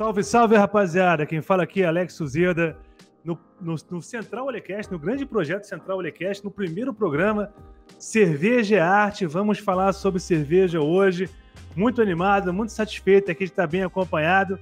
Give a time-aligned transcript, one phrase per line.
[0.00, 1.26] Salve, salve, rapaziada.
[1.26, 2.74] Quem fala aqui é Alex Suzeda,
[3.22, 7.52] no, no, no Central Olecast, no grande projeto Central Olecast, no primeiro programa
[7.98, 9.26] Cerveja é Arte.
[9.26, 11.28] Vamos falar sobre cerveja hoje.
[11.76, 14.58] Muito animado, muito satisfeito aqui de estar bem acompanhado.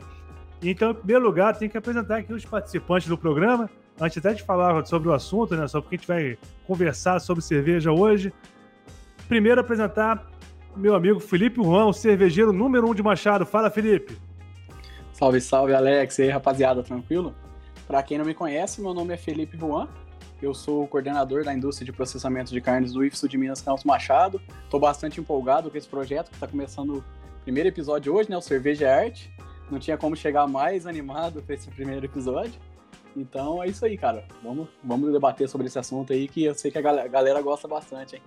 [0.60, 3.70] Então, em primeiro lugar, tem que apresentar aqui os participantes do programa.
[4.00, 5.68] Antes até de falar sobre o assunto, né?
[5.68, 8.32] Só porque a gente vai conversar sobre cerveja hoje.
[9.28, 10.26] Primeiro, apresentar
[10.76, 13.46] meu amigo Felipe Juan, o cervejeiro número um de Machado.
[13.46, 14.26] Fala, Felipe.
[15.18, 16.16] Salve, salve, Alex.
[16.20, 17.34] E aí, rapaziada, tranquilo?
[17.88, 19.88] Para quem não me conhece, meu nome é Felipe Juan.
[20.40, 24.40] Eu sou coordenador da indústria de processamento de carnes do IFSU de Minas Campos Machado.
[24.62, 27.04] Estou bastante empolgado com esse projeto que está começando o
[27.42, 28.36] primeiro episódio hoje, né?
[28.36, 29.34] O Cerveja é Arte.
[29.68, 32.54] Não tinha como chegar mais animado para esse primeiro episódio.
[33.16, 34.24] Então é isso aí, cara.
[34.40, 38.14] Vamos, vamos debater sobre esse assunto aí que eu sei que a galera gosta bastante,
[38.14, 38.22] hein?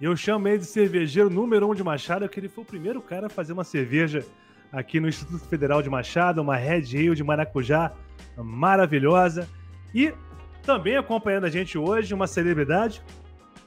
[0.00, 3.26] Eu chamo ele de cervejeiro número um de Machado, porque ele foi o primeiro cara
[3.26, 4.24] a fazer uma cerveja
[4.72, 7.92] aqui no Instituto Federal de Machado, uma Red Ale de maracujá
[8.36, 9.46] maravilhosa.
[9.94, 10.14] E
[10.62, 13.02] também acompanhando a gente hoje, uma celebridade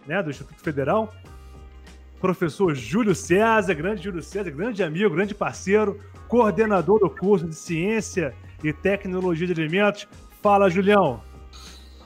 [0.08, 1.14] né, do Instituto Federal,
[2.20, 8.33] professor Júlio César, grande Júlio César, grande amigo, grande parceiro, coordenador do curso de Ciência
[8.64, 10.08] e Tecnologia de Alimentos.
[10.42, 11.22] Fala, Julião.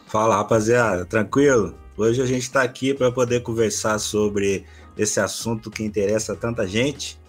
[0.08, 1.76] Fala, rapaziada, tranquilo?
[1.96, 4.66] Hoje a gente está aqui para poder conversar sobre
[4.98, 7.20] esse assunto que interessa tanta gente,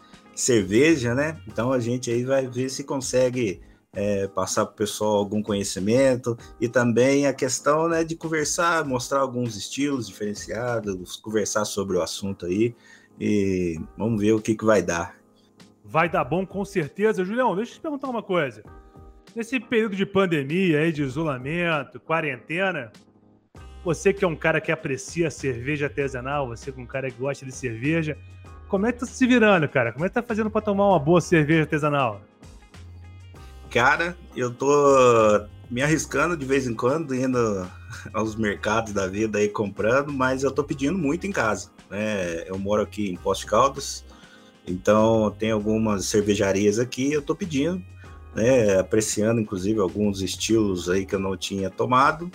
[0.41, 1.41] cerveja, né?
[1.47, 3.61] Então a gente aí vai ver se consegue
[3.93, 9.21] é, passar para o pessoal algum conhecimento e também a questão né, de conversar, mostrar
[9.21, 12.75] alguns estilos diferenciados, conversar sobre o assunto aí
[13.19, 15.17] e vamos ver o que, que vai dar.
[15.85, 17.25] Vai dar bom com certeza.
[17.25, 18.63] Julião, deixa eu te perguntar uma coisa.
[19.35, 22.91] Nesse período de pandemia, aí, de isolamento, quarentena,
[23.85, 27.19] você que é um cara que aprecia cerveja artesanal, você que é um cara que
[27.19, 28.17] gosta de cerveja,
[28.71, 29.93] como é que tá se virando, cara?
[29.93, 32.23] Como é que tá fazendo para tomar uma boa cerveja artesanal?
[33.69, 34.71] Cara, eu tô
[35.69, 37.69] me arriscando de vez em quando, indo
[38.15, 41.71] aos mercados da vida aí comprando, mas eu tô pedindo muito em casa.
[41.91, 42.49] Né?
[42.49, 44.05] Eu moro aqui em Poste Caldas,
[44.67, 47.83] então tem algumas cervejarias aqui, eu tô pedindo,
[48.35, 48.79] né?
[48.79, 52.31] Apreciando, inclusive, alguns estilos aí que eu não tinha tomado,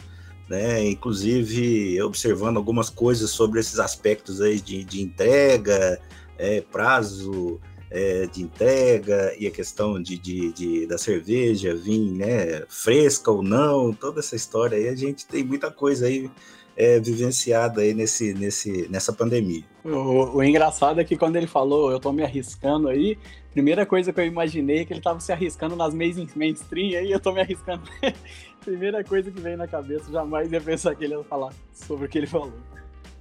[0.50, 0.86] né?
[0.86, 6.00] Inclusive observando algumas coisas sobre esses aspectos aí de, de entrega,
[6.38, 7.60] é, prazo
[7.90, 13.42] é, de entrega e a questão de, de, de, da cerveja vir né, fresca ou
[13.42, 16.30] não, toda essa história aí, a gente tem muita coisa aí
[16.76, 19.64] é, vivenciada aí nesse, nesse, nessa pandemia.
[19.84, 23.18] O, o, engraçado é que quando ele falou, eu tô me arriscando aí,
[23.54, 27.20] primeira coisa que eu imaginei é que ele tava se arriscando nas mainstream aí, eu
[27.20, 27.84] tô me arriscando.
[28.66, 32.10] primeira coisa que veio na cabeça, jamais ia pensar que ele ia falar sobre o
[32.10, 32.54] que ele falou.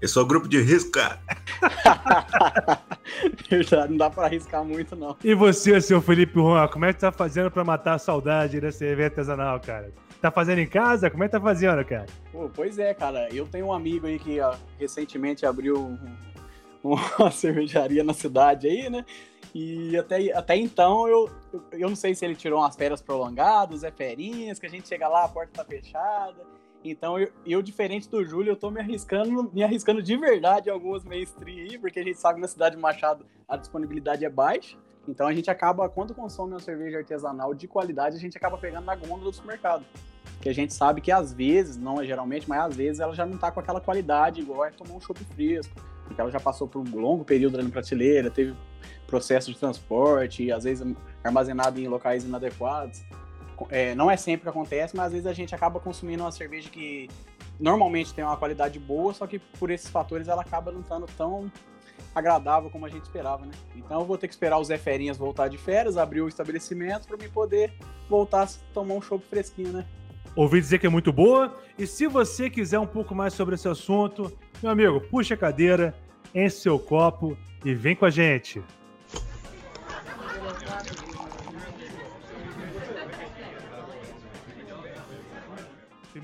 [0.04, 1.19] Eu sou grupo de risco, cara.
[3.48, 5.16] Verdade, não dá pra arriscar muito, não.
[5.25, 8.70] E você, seu Felipe Juan, como é que tá fazendo pra matar a saudade da
[8.70, 9.94] cerveja artesanal, cara?
[10.20, 11.09] Tá fazendo em casa?
[11.09, 12.04] Como é que tá fazendo, cara?
[12.31, 13.31] Pô, pois é, cara.
[13.32, 15.98] Eu tenho um amigo aí que ó, recentemente abriu um,
[17.19, 19.06] uma cervejaria na cidade aí, né?
[19.54, 21.31] E até, até então eu,
[21.72, 25.09] eu não sei se ele tirou umas férias prolongadas, é ferinhas, que a gente chega
[25.09, 26.44] lá, a porta tá fechada.
[26.84, 30.72] Então, eu, eu, diferente do Júlio, eu tô me arriscando, me arriscando de verdade em
[30.72, 34.28] algumas mainstream aí, porque a gente sabe que na cidade de Machado a disponibilidade é
[34.28, 34.76] baixa.
[35.08, 38.84] Então a gente acaba, quando consome uma cerveja artesanal de qualidade, a gente acaba pegando
[38.84, 39.82] na gôndola do supermercado.
[40.42, 43.24] Que a gente sabe que às vezes, não é geralmente, mas às vezes ela já
[43.24, 45.74] não tá com aquela qualidade igual é tomar um chopp fresco.
[46.04, 48.54] Porque ela já passou por um longo período na prateleira, teve
[49.06, 50.86] processo de transporte, às vezes
[51.22, 53.02] armazenado em locais inadequados
[53.70, 56.69] é, não é sempre que acontece, mas às vezes a gente acaba consumindo uma cerveja
[56.70, 57.09] que
[57.59, 61.50] normalmente tem uma qualidade boa, só que por esses fatores ela acaba não estando tão
[62.14, 63.53] agradável como a gente esperava, né?
[63.75, 67.06] Então eu vou ter que esperar o Zé Ferinhas voltar de férias, abrir o estabelecimento
[67.06, 67.73] para me poder
[68.08, 69.84] voltar a tomar um chopp fresquinho, né?
[70.37, 71.55] Ouvi dizer que é muito boa.
[71.78, 74.32] E se você quiser um pouco mais sobre esse assunto,
[74.62, 75.94] meu amigo, puxa a cadeira,
[76.34, 78.62] enche seu copo e vem com a gente.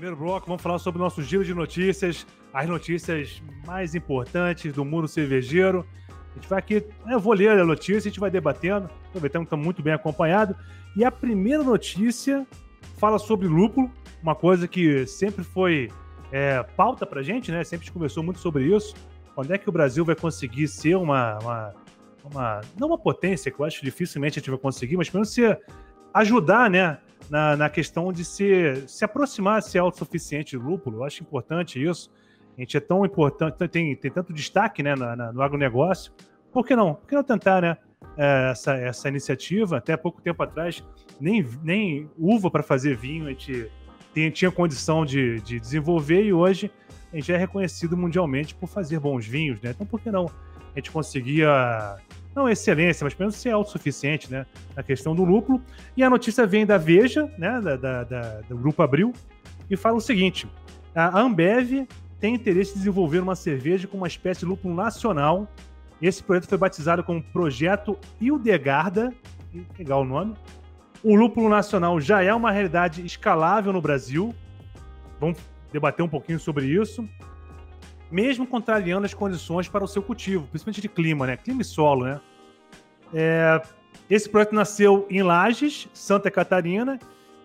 [0.01, 4.83] Primeiro bloco, vamos falar sobre o nosso giro de notícias, as notícias mais importantes do
[4.83, 5.85] mundo cervejeiro.
[6.09, 9.45] A gente vai aqui, eu vou ler a notícia, a gente vai debatendo, aproveitando que
[9.45, 10.55] estamos muito bem acompanhado.
[10.97, 12.47] E a primeira notícia
[12.97, 13.91] fala sobre lúpulo,
[14.23, 15.91] uma coisa que sempre foi
[16.31, 17.63] é, pauta pra gente, né?
[17.63, 18.95] Sempre a gente conversou muito sobre isso.
[19.35, 21.73] Quando é que o Brasil vai conseguir ser uma, uma,
[22.23, 25.19] uma não uma potência, que eu acho que dificilmente a gente vai conseguir, mas pelo
[25.19, 25.59] menos ser,
[26.11, 26.97] ajudar, né?
[27.31, 30.97] Na, na questão de se, se aproximar, ser autossuficiente de lúpulo.
[30.97, 32.11] Eu acho importante isso.
[32.55, 36.11] A gente é tão importante, tem, tem tanto destaque né, na, na, no agronegócio.
[36.51, 36.93] Por que não?
[36.93, 37.77] Por que não tentar, né?
[38.17, 39.77] é, essa, essa iniciativa.
[39.77, 40.83] Até pouco tempo atrás,
[41.19, 43.71] nem, nem uva para fazer vinho a gente
[44.13, 46.71] tinha, tinha condição de, de desenvolver e hoje
[47.11, 49.71] a gente é reconhecido mundialmente por fazer bons vinhos, né?
[49.71, 50.25] Então por que não
[50.73, 51.97] a gente conseguia
[52.35, 54.45] não excelência, mas pelo menos ser autossuficiente, né?
[54.75, 55.61] Na questão do lúpulo.
[55.95, 57.59] E a notícia vem da Veja, né?
[57.61, 59.13] Da, da, da, do Grupo Abril,
[59.69, 60.47] e fala o seguinte:
[60.95, 61.87] a Ambev
[62.19, 65.47] tem interesse em desenvolver uma cerveja com uma espécie de lúpulo nacional.
[66.01, 69.13] Esse projeto foi batizado como Projeto Hildegarda,
[69.77, 70.35] legal o nome.
[71.03, 74.33] O lúpulo nacional já é uma realidade escalável no Brasil.
[75.19, 75.37] Vamos
[75.71, 77.07] debater um pouquinho sobre isso
[78.11, 81.37] mesmo contrariando as condições para o seu cultivo, principalmente de clima, né?
[81.37, 82.19] Clima e solo, né?
[83.13, 83.61] É,
[84.09, 86.99] esse projeto nasceu em Lages, Santa Catarina,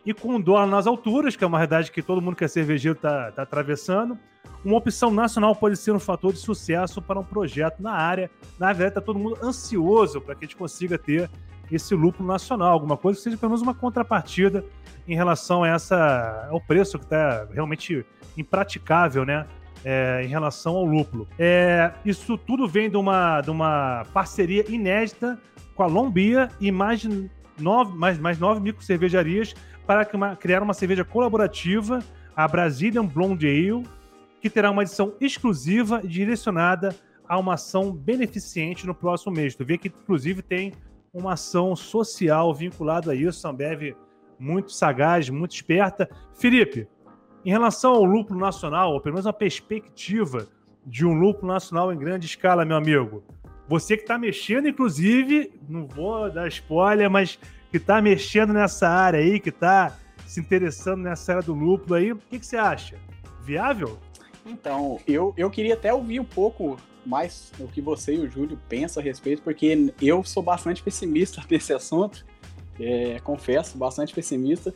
[0.05, 2.97] e com dólar nas alturas, que é uma realidade que todo mundo que é cervejeiro
[2.97, 4.19] está tá atravessando.
[4.65, 8.31] Uma opção nacional pode ser um fator de sucesso para um projeto na área.
[8.59, 11.31] Na verdade, está todo mundo ansioso para que a gente consiga ter
[11.71, 14.65] esse lucro nacional, alguma coisa que seja pelo menos uma contrapartida
[15.07, 19.47] em relação a essa, ao preço que está realmente impraticável, né?
[19.89, 21.29] É, em relação ao lúpulo.
[21.39, 25.39] É, isso tudo vem de uma, de uma parceria inédita
[25.77, 27.07] com a Lombia e mais
[27.57, 29.55] nove, mais, mais nove micro cervejarias
[29.87, 30.05] para
[30.35, 32.01] criar uma cerveja colaborativa,
[32.35, 33.87] a Brazilian Blonde Ale,
[34.41, 36.93] que terá uma edição exclusiva e direcionada
[37.29, 39.55] a uma ação beneficente no próximo mês.
[39.55, 40.73] Tu vê que, inclusive, tem
[41.15, 43.47] uma ação social vinculada a isso.
[43.47, 43.95] A Ambev
[44.39, 46.11] muito sagaz, muito esperta.
[46.35, 46.89] Felipe,
[47.47, 50.49] em relação ao lúpulo nacional, ou pelo menos a perspectiva
[50.85, 53.23] de um lúpulo nacional em grande escala, meu amigo,
[53.69, 57.39] você que está mexendo, inclusive, não vou dar spoiler, mas
[57.71, 59.97] que está mexendo nessa área aí, que está
[60.27, 62.97] se interessando nessa área do lúpulo aí, o que, que você acha?
[63.45, 63.97] Viável?
[64.45, 68.59] Então, eu, eu queria até ouvir um pouco mais o que você e o Júlio
[68.69, 72.27] pensam a respeito, porque eu sou bastante pessimista nesse assunto,
[72.81, 74.75] é, confesso, bastante pessimista.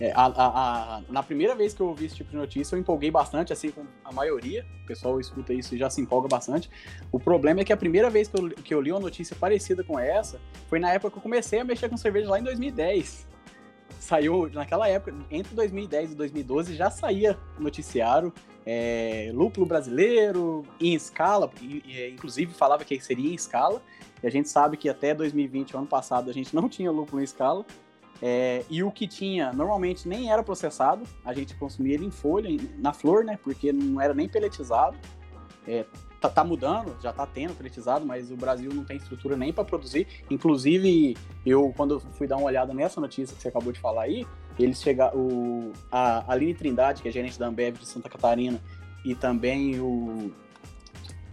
[0.00, 2.80] É, a, a, a, na primeira vez que eu ouvi esse tipo de notícia, eu
[2.80, 4.64] empolguei bastante, assim como a maioria.
[4.82, 6.70] O pessoal escuta isso e já se empolga bastante.
[7.12, 9.84] O problema é que a primeira vez que eu, que eu li uma notícia parecida
[9.84, 13.28] com essa foi na época que eu comecei a mexer com cerveja lá em 2010.
[13.98, 18.32] Saiu, naquela época, entre 2010 e 2012, já saía noticiário
[18.64, 21.50] é, lúpulo brasileiro em escala,
[22.12, 23.82] inclusive falava que seria em escala.
[24.22, 27.24] E a gente sabe que até 2020, ano passado, a gente não tinha lúpulo em
[27.24, 27.64] escala.
[28.22, 32.48] É, e o que tinha normalmente nem era processado, a gente consumia ele em folha,
[32.78, 33.38] na flor, né?
[33.42, 34.96] Porque não era nem peletizado.
[35.66, 35.84] É,
[36.20, 39.64] tá, tá, mudando, já tá tendo peletizado, mas o Brasil não tem estrutura nem para
[39.64, 40.06] produzir.
[40.30, 44.26] Inclusive, eu, quando fui dar uma olhada nessa notícia que você acabou de falar aí,
[44.58, 45.72] eles chegaram.
[45.90, 48.60] A Aline Trindade, que é gerente da Ambev de Santa Catarina,
[49.04, 50.30] e também o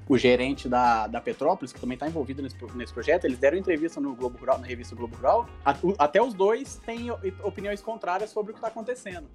[0.09, 3.99] o gerente da, da Petrópolis, que também está envolvido nesse, nesse projeto, eles deram entrevista
[3.99, 5.49] no Globo Rural, na revista Globo Rural.
[5.97, 7.11] Até os dois têm
[7.43, 9.27] opiniões contrárias sobre o que está acontecendo.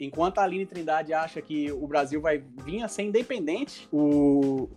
[0.00, 4.68] Enquanto a Aline Trindade acha que o Brasil vai vir a ser independente, o...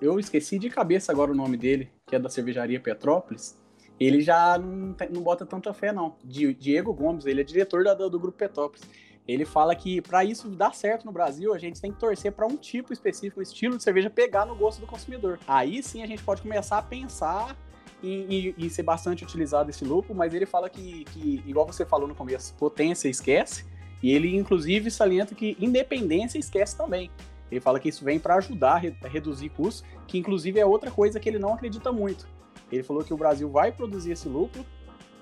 [0.00, 3.58] eu esqueci de cabeça agora o nome dele, que é da cervejaria Petrópolis,
[3.98, 6.16] ele já não, não bota tanta fé, não.
[6.22, 8.86] Diego Gomes, ele é diretor da, do Grupo Petrópolis.
[9.26, 12.46] Ele fala que para isso dar certo no Brasil, a gente tem que torcer para
[12.46, 15.38] um tipo específico, um estilo de cerveja pegar no gosto do consumidor.
[15.48, 17.56] Aí sim a gente pode começar a pensar
[18.02, 21.84] em, em, em ser bastante utilizado esse lúpulo, mas ele fala que, que, igual você
[21.84, 23.64] falou no começo, potência esquece,
[24.02, 27.10] e ele inclusive salienta que independência esquece também.
[27.50, 31.18] Ele fala que isso vem para ajudar a reduzir custos, que inclusive é outra coisa
[31.18, 32.28] que ele não acredita muito.
[32.70, 34.64] Ele falou que o Brasil vai produzir esse lúpulo,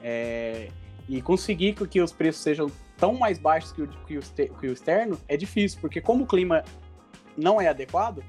[0.03, 0.69] é,
[1.09, 4.73] e conseguir que os preços sejam tão mais baixos que o, que o, que o
[4.73, 6.65] externo é difícil, porque como o clima
[7.37, 8.23] não é adequado,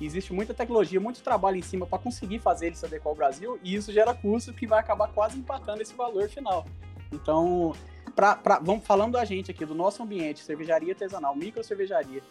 [0.00, 3.58] existe muita tecnologia, muito trabalho em cima para conseguir fazer ele se adequar ao Brasil,
[3.62, 6.66] e isso gera custo que vai acabar quase empatando esse valor final.
[7.12, 7.72] Então,
[8.14, 12.22] pra, pra, vamos falando da gente aqui, do nosso ambiente, cervejaria artesanal, micro cervejaria,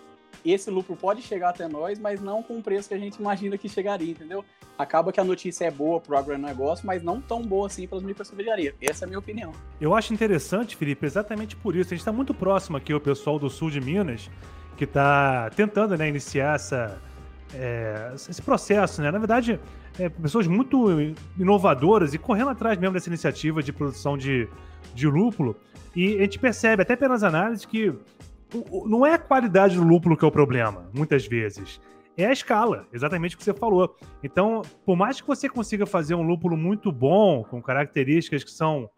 [0.46, 3.58] esse lucro pode chegar até nós, mas não com o preço que a gente imagina
[3.58, 4.44] que chegaria, entendeu?
[4.78, 7.98] Acaba que a notícia é boa para o agronegócio, mas não tão boa assim para
[7.98, 8.74] as microcervejarias.
[8.82, 9.52] Essa é a minha opinião.
[9.80, 11.90] Eu acho interessante, Felipe, exatamente por isso.
[11.90, 14.30] A gente está muito próximo aqui, o pessoal do sul de Minas,
[14.76, 17.00] que está tentando né, iniciar essa,
[17.54, 19.12] é, esse processo, né?
[19.12, 19.60] Na verdade,
[20.00, 20.88] é, pessoas muito
[21.38, 24.48] inovadoras e correndo atrás mesmo dessa iniciativa de produção de,
[24.94, 25.56] de lúpulo.
[25.96, 27.94] E a gente percebe, até pelas análises, que
[28.86, 31.80] não é a qualidade do lúpulo que é o problema, muitas vezes.
[32.18, 33.96] É a escala, exatamente o que você falou.
[34.22, 38.90] Então, por mais que você consiga fazer um lúpulo muito bom, com características que são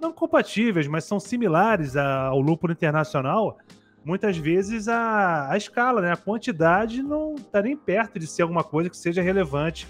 [0.00, 3.56] não compatíveis, mas são similares ao lúpulo internacional,
[4.04, 8.64] muitas vezes a, a escala, né, a quantidade não está nem perto de ser alguma
[8.64, 9.86] coisa que seja relevante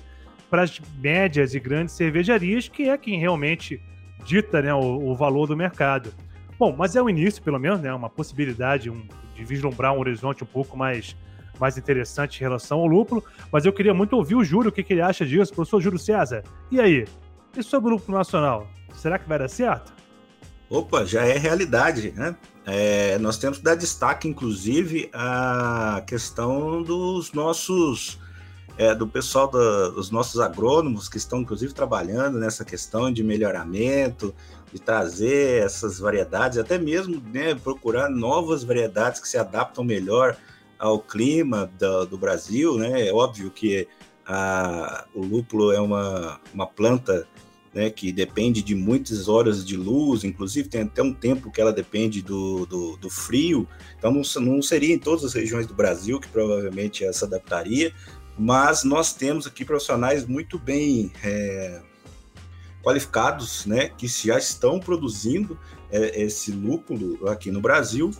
[0.50, 3.82] para as médias e grandes cervejarias, que é quem realmente
[4.24, 6.12] dita né, o, o, valor do mercado.
[6.62, 9.04] Bom, mas é o início, pelo menos, né, uma possibilidade um,
[9.34, 11.16] de vislumbrar um horizonte um pouco mais,
[11.58, 13.24] mais interessante em relação ao lúpulo.
[13.50, 15.98] Mas eu queria muito ouvir o Júlio, o que, que ele acha disso, professor Júlio
[15.98, 16.44] César.
[16.70, 17.04] E aí?
[17.56, 18.68] E sobre o lúpulo nacional?
[18.94, 19.92] Será que vai dar certo?
[20.70, 22.36] Opa, já é realidade, né?
[22.64, 28.20] É, nós temos que dar destaque, inclusive, à questão dos nossos,
[28.78, 34.32] é, do pessoal da, dos nossos agrônomos que estão, inclusive, trabalhando nessa questão de melhoramento,
[34.72, 40.36] de trazer essas variedades, até mesmo né, procurar novas variedades que se adaptam melhor
[40.78, 43.06] ao clima do, do Brasil, né?
[43.06, 43.86] É óbvio que
[44.26, 47.28] a, o lúpulo é uma, uma planta
[47.74, 51.72] né, que depende de muitas horas de luz, inclusive tem até um tempo que ela
[51.72, 53.66] depende do, do, do frio,
[53.98, 57.94] então não, não, seria em todas as regiões do Brasil que provavelmente essa adaptaria,
[58.38, 61.80] mas nós temos aqui profissionais muito bem é,
[62.82, 65.58] qualificados, né, que já estão produzindo
[65.90, 68.10] é, esse lúpulo aqui no Brasil,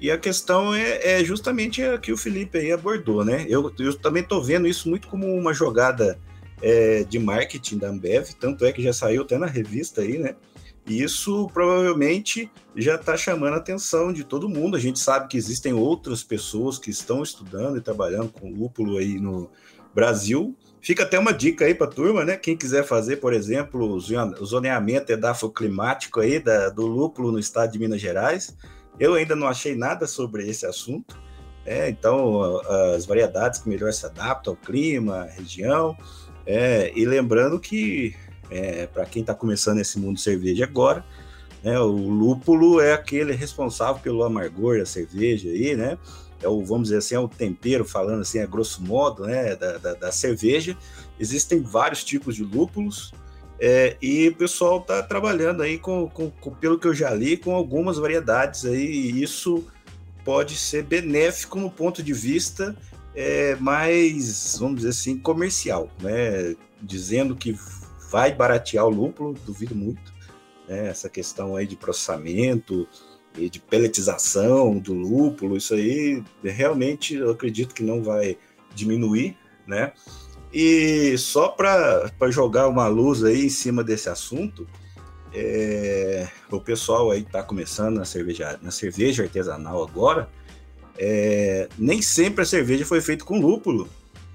[0.00, 3.44] e a questão é, é justamente a que o Felipe aí abordou, né?
[3.48, 6.18] Eu, eu também estou vendo isso muito como uma jogada
[6.62, 10.36] é, de marketing da Ambev, tanto é que já saiu até na revista aí, né?
[10.86, 14.76] E isso provavelmente já está chamando a atenção de todo mundo.
[14.76, 19.20] A gente sabe que existem outras pessoas que estão estudando e trabalhando com lúpulo aí
[19.20, 19.50] no
[19.94, 20.56] Brasil.
[20.80, 22.36] Fica até uma dica aí para a turma, né?
[22.36, 24.00] Quem quiser fazer, por exemplo, o
[24.46, 28.56] zoneamento edafoclimático aí da, do lúpulo no estado de Minas Gerais.
[28.98, 31.16] Eu ainda não achei nada sobre esse assunto.
[31.66, 32.60] É, então,
[32.94, 35.96] as variedades que melhor se adaptam ao clima, à região.
[36.46, 38.14] É, e lembrando que,
[38.50, 41.04] é, para quem está começando esse mundo de cerveja agora,
[41.62, 45.98] né, o lúpulo é aquele responsável pelo amargor da cerveja aí, né?
[46.42, 49.78] É o, vamos dizer assim, é o tempero, falando assim, a grosso modo, né, da,
[49.78, 50.76] da, da cerveja.
[51.18, 53.12] Existem vários tipos de lúpulos,
[53.60, 57.36] é, e o pessoal está trabalhando aí com, com, com, pelo que eu já li,
[57.36, 59.64] com algumas variedades aí, e isso
[60.24, 62.76] pode ser benéfico no ponto de vista
[63.14, 66.54] é, mais, vamos dizer assim, comercial, né?
[66.80, 67.58] Dizendo que
[68.10, 70.14] vai baratear o lúpulo, duvido muito.
[70.68, 70.88] Né?
[70.88, 72.86] Essa questão aí de processamento
[73.36, 78.36] e de peletização do lúpulo, isso aí realmente eu acredito que não vai
[78.74, 79.92] diminuir, né?
[80.52, 84.66] E só para jogar uma luz aí em cima desse assunto,
[85.32, 90.28] é, o pessoal aí está começando na cerveja, na cerveja artesanal agora,
[90.96, 93.88] é, nem sempre a cerveja foi feita com lúpulo,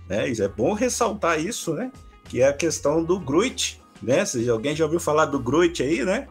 [0.08, 0.30] né?
[0.30, 1.92] Isso é bom ressaltar isso, né?
[2.26, 4.24] Que é a questão do Gruit, né?
[4.24, 6.28] Se alguém já ouviu falar do Gruit aí, né?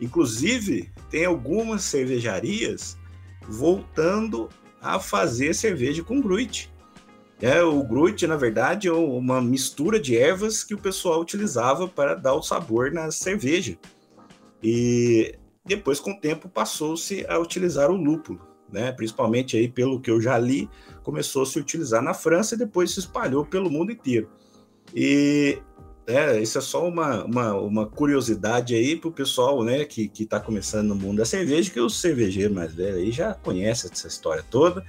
[0.00, 2.98] Inclusive, tem algumas cervejarias
[3.48, 4.48] voltando
[4.82, 6.72] a fazer cerveja com Gruit.
[7.40, 12.16] É, o Gruit, na verdade, é uma mistura de ervas que o pessoal utilizava para
[12.16, 13.78] dar o sabor na cerveja.
[14.60, 18.40] E depois, com o tempo, passou-se a utilizar o lúpulo
[18.72, 18.90] né?
[18.90, 20.68] Principalmente aí pelo que eu já li,
[21.04, 24.28] começou a se utilizar na França e depois se espalhou pelo mundo inteiro.
[24.92, 25.62] E
[26.06, 30.38] é, isso é só uma, uma, uma curiosidade aí para o pessoal né, que está
[30.38, 34.44] começando no mundo da cerveja, que os cervejeiros mais velhos aí já conhecem essa história
[34.50, 34.84] toda,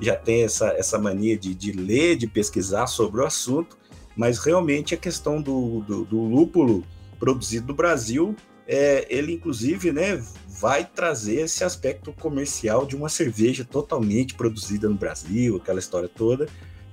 [0.00, 3.76] já tem essa, essa mania de, de ler, de pesquisar sobre o assunto,
[4.16, 6.84] mas realmente a questão do, do, do lúpulo
[7.18, 8.34] produzido no Brasil
[8.72, 14.94] é, ele inclusive né, vai trazer esse aspecto comercial de uma cerveja totalmente produzida no
[14.94, 16.46] Brasil, aquela história toda,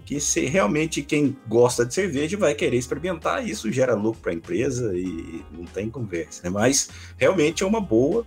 [0.07, 4.35] que se realmente quem gosta de cerveja vai querer experimentar, isso gera lucro para a
[4.35, 6.43] empresa e não tem conversa.
[6.45, 6.49] Né?
[6.49, 8.25] Mas realmente é uma boa.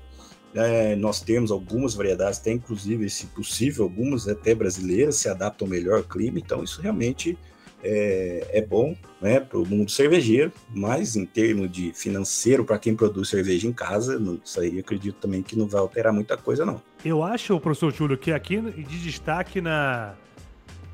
[0.55, 5.97] É, nós temos algumas variedades, tem inclusive, se possível, algumas até brasileiras se adaptam melhor
[5.97, 7.39] ao clima, então isso realmente
[7.83, 12.95] é, é bom né, para o mundo cervejeiro, mas em termos de financeiro, para quem
[12.95, 16.83] produz cerveja em casa, isso aí acredito também que não vai alterar muita coisa, não.
[17.03, 20.15] Eu acho, professor Júlio, que aqui de destaque na,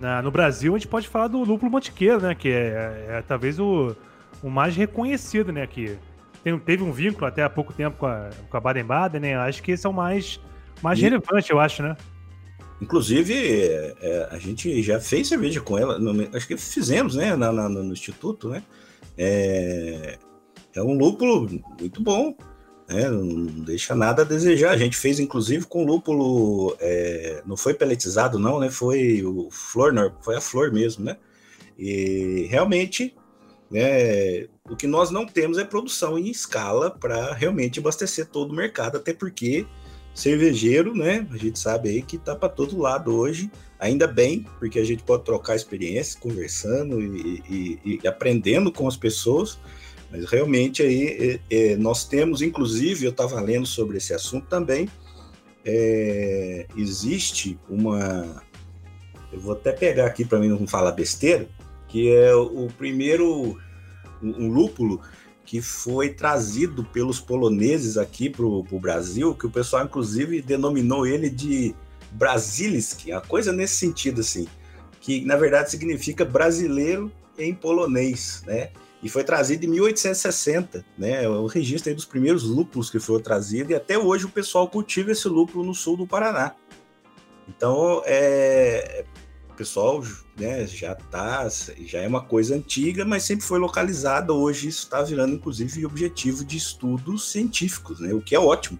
[0.00, 2.34] na, no Brasil a gente pode falar do lúpulo mantiqueiro, né?
[2.34, 3.96] Que é, é, é talvez o,
[4.42, 5.66] o mais reconhecido, né?
[5.66, 5.96] Que
[6.44, 9.36] tem, teve um vínculo até há pouco tempo com a, com a Baden-Baden, né?
[9.36, 10.40] Acho que esse é o mais,
[10.82, 11.02] mais e...
[11.02, 11.96] relevante, eu acho, né?
[12.80, 17.34] Inclusive, é, é, a gente já fez cerveja com ela, no, acho que fizemos, né,
[17.34, 18.62] na, na, no Instituto, né?
[19.16, 20.18] É,
[20.74, 21.48] é um lúpulo
[21.80, 22.36] muito bom,
[22.88, 23.08] né?
[23.08, 24.70] Não deixa nada a desejar.
[24.70, 28.70] A gente fez, inclusive, com lúpulo, é, não foi peletizado, não, né?
[28.70, 31.16] Foi o flor, foi a flor mesmo, né?
[31.78, 33.14] E realmente,
[33.70, 38.54] né, o que nós não temos é produção em escala para realmente abastecer todo o
[38.54, 39.66] mercado, até porque
[40.14, 41.26] cervejeiro, né?
[41.30, 43.50] A gente sabe aí que tá para todo lado hoje.
[43.78, 47.42] Ainda bem, porque a gente pode trocar experiência, conversando e,
[47.84, 49.58] e, e aprendendo com as pessoas.
[50.10, 54.88] Mas realmente aí é, é, nós temos, inclusive, eu estava lendo sobre esse assunto também.
[55.64, 58.42] É, existe uma.
[59.32, 61.48] Eu vou até pegar aqui para mim não falar besteira,
[61.88, 63.58] que é o primeiro
[64.22, 65.00] um, um lúpulo
[65.44, 71.30] que foi trazido pelos poloneses aqui para o Brasil, que o pessoal inclusive denominou ele
[71.30, 71.74] de
[72.10, 74.46] Brasiliski, uma coisa nesse sentido assim,
[75.00, 78.70] que na verdade significa brasileiro em polonês, né?
[79.02, 81.24] E foi trazido em 1860, né?
[81.24, 85.12] É o registro dos primeiros lúpulos que foi trazido e até hoje o pessoal cultiva
[85.12, 86.54] esse lúpulo no sul do Paraná.
[87.48, 89.04] Então, é,
[89.56, 90.02] pessoal
[90.38, 91.48] né, já tá,
[91.86, 94.32] já é uma coisa antiga, mas sempre foi localizada.
[94.32, 98.78] Hoje isso está virando, inclusive, objetivo de estudos científicos, né, o que é ótimo.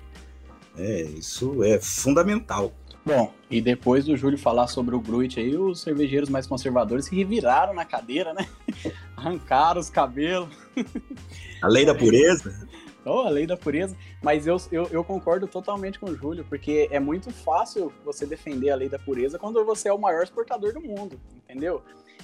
[0.77, 2.73] É, isso é fundamental.
[3.07, 7.15] Bom, e depois do Júlio falar sobre o Gruit aí, os cervejeiros mais conservadores se
[7.15, 8.49] reviraram na cadeira, né?
[9.17, 10.49] Arrancaram os cabelos.
[11.63, 12.69] A lei da pureza?
[13.05, 13.97] Oh, a lei da pureza.
[14.21, 18.71] Mas eu, eu, eu, concordo totalmente com o Júlio, porque é muito fácil você defender
[18.71, 21.83] a lei da pureza quando você é o maior exportador do mundo, entendeu?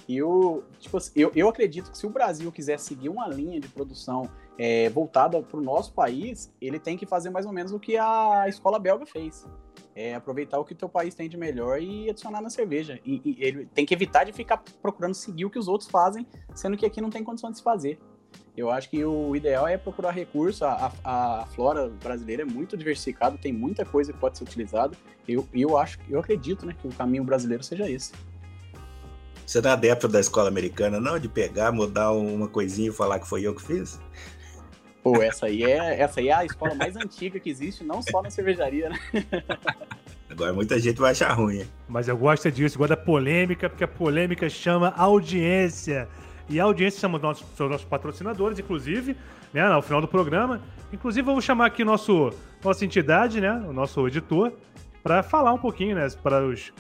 [0.09, 3.61] E eu, tipo, assim, eu, eu acredito que se o Brasil quiser seguir uma linha
[3.61, 7.73] de produção é, voltada para o nosso país, ele tem que fazer mais ou menos
[7.73, 9.47] o que a escola belga fez.
[9.95, 12.99] É aproveitar o que o teu país tem de melhor e adicionar na cerveja.
[13.05, 16.27] E, e ele tem que evitar de ficar procurando seguir o que os outros fazem,
[16.55, 17.99] sendo que aqui não tem condição de se fazer.
[18.57, 20.65] Eu acho que o ideal é procurar recurso.
[20.65, 24.97] A, a, a flora brasileira é muito diversificada, tem muita coisa que pode ser utilizada.
[25.27, 28.13] Eu, eu acho, eu acredito, né, que o caminho brasileiro seja esse.
[29.47, 31.19] Você não é adepto da escola americana, não?
[31.19, 34.01] De pegar, mudar uma coisinha e falar que foi eu que fiz?
[35.03, 38.23] Pô, essa aí é, essa aí é a escola mais antiga que existe, não só
[38.23, 38.99] na cervejaria, né?
[40.31, 41.67] Agora muita gente vai achar ruim.
[41.89, 46.09] Mas eu gosto disso, gosto da polêmica, porque a polêmica chama audiência.
[46.49, 49.17] E a audiência chama os nossos, os nossos patrocinadores, inclusive,
[49.53, 50.63] né, ao final do programa.
[50.93, 52.33] Inclusive, vamos chamar aqui nosso,
[52.65, 54.53] nossa entidade, né, o nosso editor,
[55.03, 56.73] para falar um pouquinho, né, para os,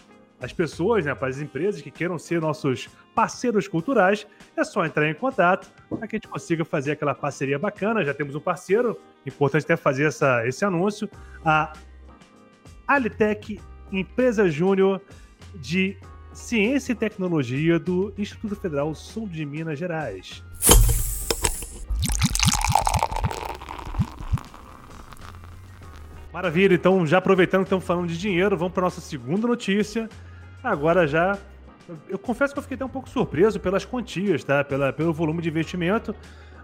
[0.42, 4.26] as pessoas, né, para as empresas que queiram ser nossos parceiros culturais.
[4.57, 8.05] É só entrar em contato para que a gente consiga fazer aquela parceria bacana.
[8.05, 11.09] Já temos um parceiro, importante até fazer essa, esse anúncio,
[11.44, 11.72] a
[12.88, 13.61] Alitec
[13.92, 15.00] Empresa Júnior
[15.55, 15.96] de
[16.33, 20.42] Ciência e Tecnologia do Instituto Federal Sul de Minas Gerais.
[26.33, 30.09] Maravilha, então já aproveitando que estamos falando de dinheiro, vamos para nossa segunda notícia.
[30.62, 31.38] Agora já.
[32.09, 34.62] Eu confesso que eu fiquei até um pouco surpreso pelas quantias, tá?
[34.62, 36.14] Pela, pelo volume de investimento,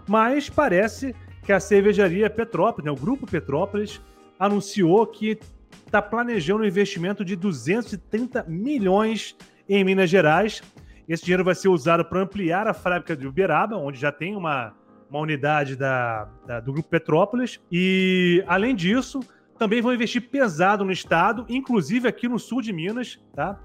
[0.07, 4.01] mas parece que a cervejaria Petrópolis, né, o Grupo Petrópolis,
[4.39, 5.37] anunciou que
[5.85, 9.35] está planejando um investimento de 230 milhões
[9.67, 10.63] em Minas Gerais.
[11.07, 14.73] Esse dinheiro vai ser usado para ampliar a fábrica de Uberaba, onde já tem uma,
[15.09, 17.59] uma unidade da, da, do Grupo Petrópolis.
[17.71, 19.19] E, além disso,
[19.57, 23.59] também vão investir pesado no estado, inclusive aqui no sul de Minas, tá?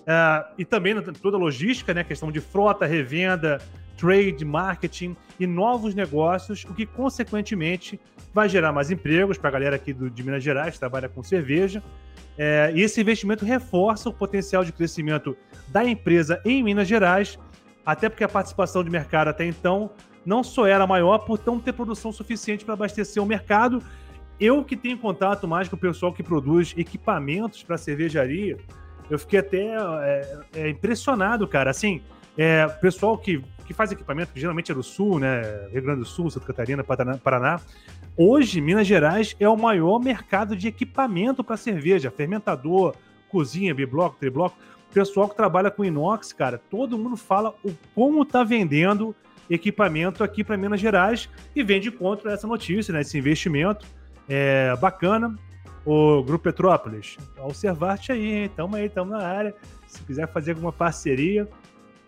[0.00, 2.02] Uh, e também toda a logística, né?
[2.02, 3.58] Questão de frota, revenda,
[3.96, 8.00] trade, marketing e novos negócios, o que consequentemente
[8.32, 11.22] vai gerar mais empregos para a galera aqui do, de Minas Gerais que trabalha com
[11.22, 11.82] cerveja
[12.42, 15.36] é, e esse investimento reforça o potencial de crescimento
[15.68, 17.38] da empresa em Minas Gerais,
[17.84, 19.90] até porque a participação de mercado até então
[20.24, 23.82] não só era maior por não ter produção suficiente para abastecer o mercado.
[24.40, 28.56] Eu que tenho contato mais com o pessoal que produz equipamentos para cervejaria,
[29.10, 31.70] eu fiquei até é, é, impressionado, cara.
[31.70, 32.00] Assim,
[32.38, 35.42] é, pessoal que, que faz equipamento, que geralmente é do Sul, né?
[35.72, 37.60] Rio Grande do Sul, Santa Catarina, Paraná,
[38.16, 42.94] Hoje, Minas Gerais é o maior mercado de equipamento para cerveja, fermentador,
[43.28, 44.56] cozinha, bibloco, tribloco.
[44.92, 49.14] Pessoal que trabalha com inox, cara, todo mundo fala o como tá vendendo
[49.48, 53.00] equipamento aqui para Minas Gerais e vem de contra essa notícia, né?
[53.00, 53.86] Esse investimento
[54.28, 55.36] é bacana.
[55.84, 59.54] O Grupo Petrópolis, observar-te aí, estamos aí, estamos na área.
[59.86, 61.48] Se quiser fazer alguma parceria,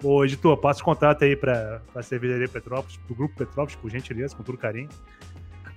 [0.03, 3.91] o editor, passa o contato aí para a cervejaria Petrópolis, para o Grupo Petrópolis, por
[3.91, 4.89] gentileza, com todo carinho.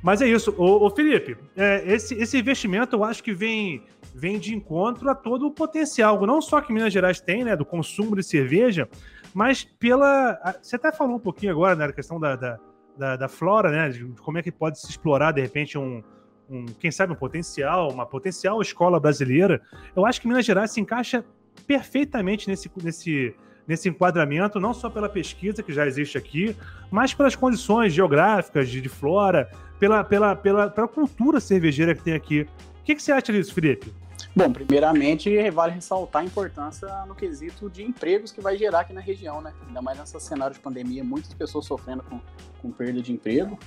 [0.04, 0.54] Mas é isso.
[0.58, 5.16] Ô, ô Felipe, é, esse, esse investimento eu acho que vem, vem de encontro a
[5.16, 8.90] todo o potencial, não só que Minas Gerais tem, né, do consumo de cerveja,
[9.34, 10.38] mas pela.
[10.62, 12.60] Você até falou um pouquinho agora, né, da questão da, da,
[12.98, 16.04] da, da flora, né, de como é que pode se explorar, de repente, um,
[16.50, 19.62] um, quem sabe, um potencial, uma potencial escola brasileira.
[19.96, 21.24] Eu acho que Minas Gerais se encaixa
[21.66, 23.36] perfeitamente nesse, nesse,
[23.68, 26.56] nesse enquadramento, não só pela pesquisa que já existe aqui,
[26.92, 32.14] mas pelas condições geográficas de, de flora, pela, pela, pela, pela cultura cervejeira que tem
[32.14, 32.48] aqui
[32.86, 33.92] que, que você acha disso, Felipe?
[34.36, 39.02] Bom, primeiramente, vale ressaltar a importância no quesito de empregos que vai gerar aqui na
[39.02, 39.52] região, né?
[39.68, 42.22] Ainda mais nesse cenário de pandemia, muitas pessoas sofrendo com,
[42.62, 43.58] com perda de emprego.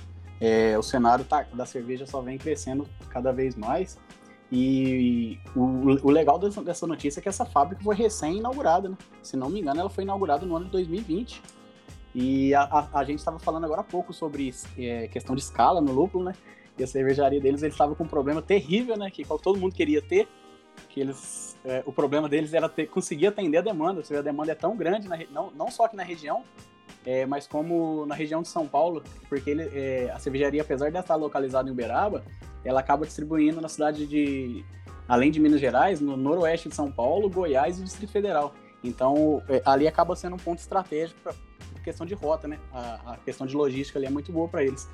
[0.77, 3.97] O cenário tá, da cerveja só vem crescendo cada vez mais.
[4.51, 8.97] E o, o legal dessa, notícia é que essa fábrica foi recém-inaugurada, né?
[9.21, 11.41] Se não me engano, ela foi inaugurada no ano de 2020.
[12.15, 15.79] E a, a, a gente estava falando agora há pouco sobre é, questão de escala
[15.79, 16.33] no lúpulo, né?
[16.77, 19.11] E a cervejaria deles, eles com um problema terrível, né?
[19.11, 20.27] Que todo mundo queria ter,
[20.87, 24.03] que eles, é, o problema deles era ter, conseguir atender a demanda.
[24.03, 26.43] Seja, a demanda é tão grande, na, não, não só aqui na região,
[27.05, 30.97] é, mas como na região de São Paulo, porque ele, é, a cervejaria, apesar de
[30.97, 32.23] estar localizada em Uberaba,
[32.63, 34.65] ela acaba distribuindo na cidade de,
[35.07, 38.53] além de Minas Gerais, no noroeste de São Paulo, Goiás e Distrito Federal.
[38.83, 41.33] Então, é, ali acaba sendo um ponto estratégico para
[41.83, 42.59] questão de rota, né?
[42.71, 44.87] A, a, questão de logística ali é muito boa para eles.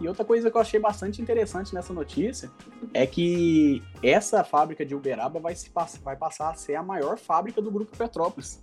[0.00, 2.50] E outra coisa que eu achei bastante interessante nessa notícia
[2.94, 5.70] é que essa fábrica de Uberaba vai, se,
[6.04, 8.62] vai passar a ser a maior fábrica do Grupo Petrópolis.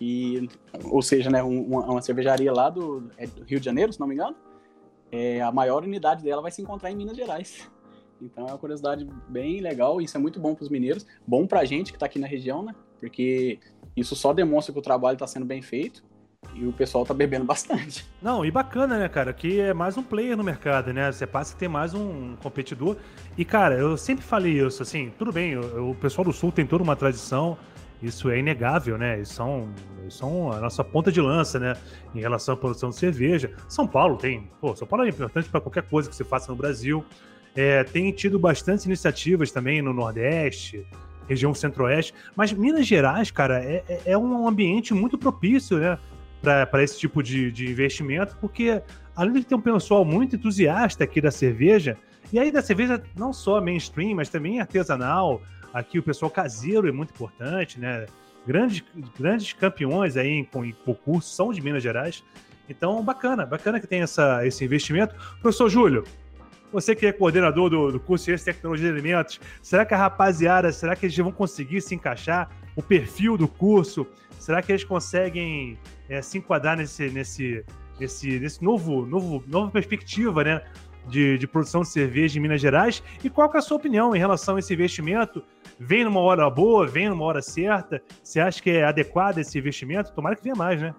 [0.00, 0.48] Que,
[0.84, 4.06] ou seja, né, uma, uma cervejaria lá do, é do Rio de Janeiro, se não
[4.06, 4.34] me engano,
[5.12, 7.70] é, a maior unidade dela vai se encontrar em Minas Gerais.
[8.18, 11.60] Então é uma curiosidade bem legal, isso é muito bom para os mineiros, bom para
[11.60, 12.74] a gente que está aqui na região, né?
[12.98, 13.58] Porque
[13.94, 16.02] isso só demonstra que o trabalho está sendo bem feito
[16.54, 18.06] e o pessoal tá bebendo bastante.
[18.22, 19.34] Não, e bacana, né, cara?
[19.34, 21.12] Que é mais um player no mercado, né?
[21.12, 22.96] Você passa a ter mais um competidor.
[23.36, 26.82] E, cara, eu sempre falei isso, assim, tudo bem, o, pessoal do Sul tem toda
[26.82, 27.58] uma tradição,
[28.02, 29.16] isso é inegável, né?
[29.16, 29.68] Eles são,
[30.00, 31.76] eles são a nossa ponta de lança, né?
[32.14, 33.52] Em relação à produção de cerveja.
[33.68, 34.48] São Paulo tem.
[34.60, 37.04] Pô, São Paulo é importante para qualquer coisa que você faça no Brasil.
[37.54, 40.86] É, tem tido bastantes iniciativas também no Nordeste,
[41.28, 42.14] região Centro-Oeste.
[42.34, 45.98] Mas Minas Gerais, cara, é, é, é um ambiente muito propício, né?
[46.40, 48.80] Para esse tipo de, de investimento, porque
[49.14, 51.98] além de ter um pessoal muito entusiasta aqui da cerveja,
[52.32, 56.92] e aí da cerveja não só mainstream, mas também artesanal, Aqui o pessoal caseiro é
[56.92, 58.06] muito importante, né?
[58.46, 58.82] Grandes,
[59.18, 62.24] grandes campeões aí em, em concurso são de Minas Gerais.
[62.68, 65.14] Então, bacana, bacana que tem essa, esse investimento.
[65.40, 66.04] Professor Júlio,
[66.72, 70.72] você que é coordenador do, do curso de Tecnologia de Alimentos, será que a rapaziada,
[70.72, 72.48] será que eles vão conseguir se encaixar?
[72.76, 74.06] O perfil do curso,
[74.38, 75.76] será que eles conseguem
[76.08, 77.64] é, se enquadrar nesse, nesse,
[77.98, 80.62] nesse, nesse novo, novo, nova perspectiva, né?
[81.08, 83.02] De, de produção de cerveja em Minas Gerais.
[83.24, 85.42] E qual é a sua opinião em relação a esse investimento?
[85.82, 88.02] Vem numa hora boa, vem numa hora certa?
[88.22, 90.12] Você acha que é adequado esse investimento?
[90.12, 90.94] Tomara que venha mais, né?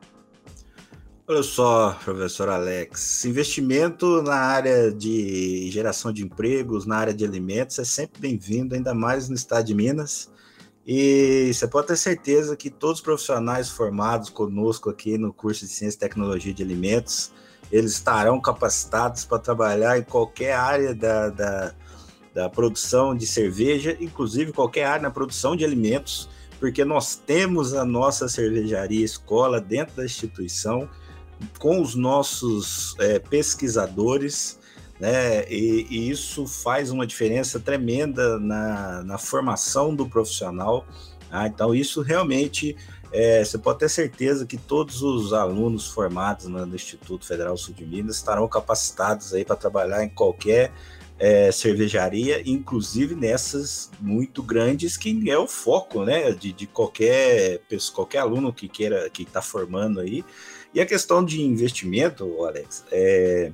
[1.27, 7.77] Olha só, professor Alex, investimento na área de geração de empregos, na área de alimentos,
[7.77, 10.31] é sempre bem-vindo, ainda mais no estado de Minas.
[10.85, 15.71] E você pode ter certeza que todos os profissionais formados conosco aqui no curso de
[15.71, 17.31] Ciência e Tecnologia de Alimentos,
[17.71, 21.75] eles estarão capacitados para trabalhar em qualquer área da, da,
[22.33, 27.83] da produção de cerveja, inclusive qualquer área na produção de alimentos, porque nós temos a
[27.83, 30.87] nossa cervejaria escola dentro da instituição,
[31.57, 34.59] com os nossos é, pesquisadores,
[34.99, 35.43] né?
[35.49, 40.85] E, e, isso faz uma diferença tremenda na, na formação do profissional.
[41.27, 41.47] Tá?
[41.47, 42.77] Então, isso realmente
[43.11, 47.73] é, você pode ter certeza que todos os alunos formados no, no Instituto Federal Sul
[47.73, 50.71] de Minas estarão capacitados aí para trabalhar em qualquer
[51.21, 57.61] é, cervejaria, inclusive nessas muito grandes, que é o foco né, de, de qualquer,
[57.93, 60.25] qualquer aluno que queira, que está formando aí.
[60.73, 63.53] E a questão de investimento, Alex, é,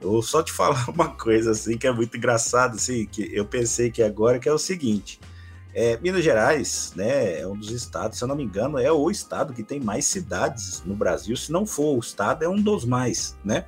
[0.00, 3.44] eu vou só te falar uma coisa assim que é muito engraçado, assim, que eu
[3.44, 5.20] pensei que agora que é o seguinte.
[5.74, 9.10] É, Minas Gerais, né, é um dos estados, se eu não me engano, é o
[9.10, 11.36] estado que tem mais cidades no Brasil.
[11.36, 13.66] Se não for o estado, é um dos mais, né?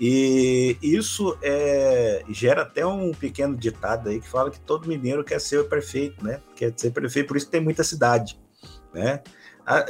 [0.00, 5.38] E isso é, gera até um pequeno ditado aí que fala que todo mineiro quer
[5.38, 6.40] ser prefeito, né?
[6.56, 8.40] Quer ser prefeito, por isso tem muita cidade,
[8.94, 9.22] né?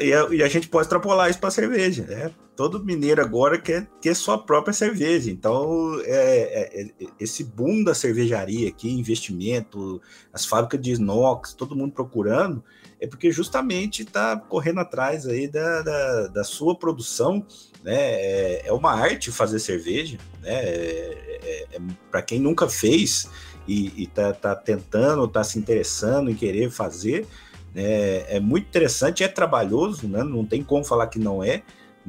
[0.00, 2.32] E a, e a gente pode extrapolar isso para cerveja, né?
[2.56, 5.30] Todo mineiro agora quer ter sua própria cerveja.
[5.30, 11.76] Então, é, é, é, esse boom da cervejaria aqui, investimento, as fábricas de inox, todo
[11.76, 12.62] mundo procurando,
[13.00, 17.46] é porque justamente está correndo atrás aí da, da, da sua produção
[17.82, 17.94] né?
[17.96, 20.52] É, é uma arte fazer cerveja, né?
[20.52, 23.28] É, é, é para quem nunca fez
[23.66, 27.26] e, está tá tentando, está se interessando em querer fazer,
[27.74, 28.34] né?
[28.34, 30.22] é muito interessante, é trabalhoso, né?
[30.22, 31.62] Não tem como falar que não é,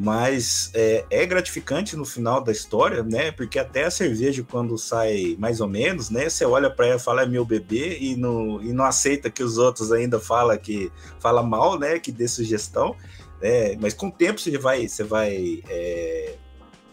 [0.03, 3.31] mas é, é, gratificante no final da história, né?
[3.31, 6.27] Porque até a cerveja, quando sai mais ou menos, né?
[6.27, 9.43] Você olha para ela e fala é meu bebê e não, e não aceita que
[9.43, 11.99] os outros ainda fala que fala mal, né?
[11.99, 12.95] Que dê sugestão.
[13.39, 16.33] É, mas com o tempo você vai, você vai é,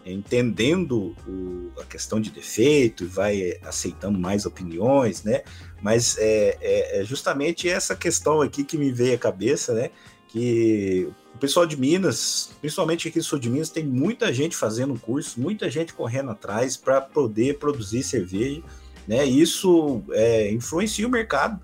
[0.05, 5.41] entendendo o, a questão de defeito, vai aceitando mais opiniões, né?
[5.81, 9.89] Mas é, é, é, justamente essa questão aqui que me veio à cabeça, né?
[10.27, 15.39] Que o pessoal de Minas, principalmente aqui sul de Minas, tem muita gente fazendo curso,
[15.39, 18.61] muita gente correndo atrás para poder produzir cerveja,
[19.07, 19.25] né?
[19.25, 21.59] Isso é, influencia o mercado,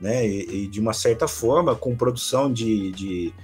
[0.00, 0.26] né?
[0.26, 3.34] E, e, de uma certa forma, com produção de, de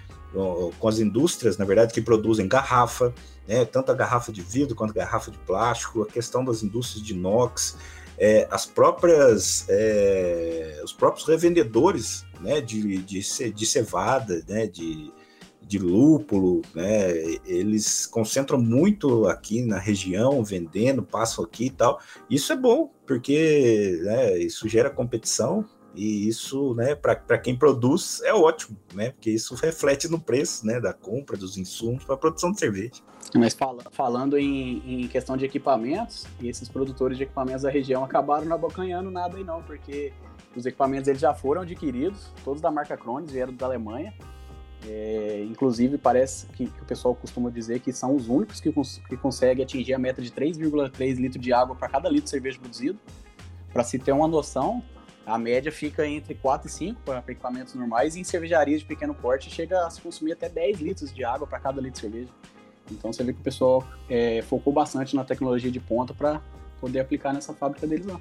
[0.79, 3.13] com as indústrias, na verdade, que produzem garrafa,
[3.49, 7.05] né, tanto a garrafa de vidro quanto a garrafa de plástico, a questão das indústrias
[7.05, 7.77] de inox,
[8.17, 15.13] é, as próprias, é, os próprios revendedores né, de, de, de cevada, né, de,
[15.71, 17.13] de lúpulo, né,
[17.47, 22.01] eles concentram muito aqui na região, vendendo, passam aqui e tal.
[22.29, 28.33] Isso é bom, porque né, isso gera competição, e isso, né, para quem produz é
[28.33, 29.11] ótimo, né?
[29.11, 33.03] Porque isso reflete no preço, né, da compra dos insumos para a produção de cerveja.
[33.35, 38.45] Mas fala, falando em, em, questão de equipamentos, esses produtores de equipamentos da região acabaram
[38.45, 40.13] não abocanhando nada aí não, porque
[40.55, 44.15] os equipamentos eles já foram adquiridos, todos da marca Cronos, vieram da Alemanha.
[44.87, 49.01] É, inclusive, parece que, que, o pessoal costuma dizer que são os únicos que, cons
[49.09, 52.59] que conseguem atingir a meta de 3,3 litros de água para cada litro de cerveja
[52.59, 52.99] produzido.
[53.73, 54.83] Para se ter uma noção,
[55.27, 59.15] a média fica entre 4 e 5 para equipamentos normais e em cervejarias de pequeno
[59.15, 62.31] porte chega a se consumir até 10 litros de água para cada litro de cerveja.
[62.91, 66.41] Então você vê que o pessoal é, focou bastante na tecnologia de ponta para
[66.81, 68.21] poder aplicar nessa fábrica deles lá.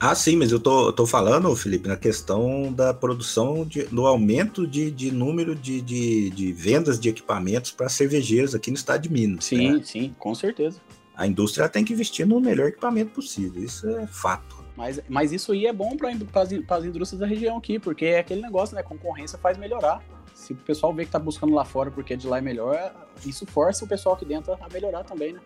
[0.00, 4.64] Ah, sim, mas eu tô, tô falando, Felipe, na questão da produção, de, do aumento
[4.64, 9.12] de, de número de, de, de vendas de equipamentos para cervejeiros aqui no estado de
[9.12, 9.46] Minas.
[9.46, 9.80] Sim, né?
[9.82, 10.80] sim, com certeza.
[11.16, 14.64] A indústria tem que investir no melhor equipamento possível, isso é fato.
[14.76, 18.20] Mas, mas isso aí é bom para as, as indústrias da região aqui, porque é
[18.20, 18.84] aquele negócio, né?
[18.84, 20.00] Concorrência faz melhorar.
[20.32, 22.94] Se o pessoal vê que tá buscando lá fora porque de lá é melhor,
[23.26, 25.40] isso força o pessoal aqui dentro a melhorar também, né?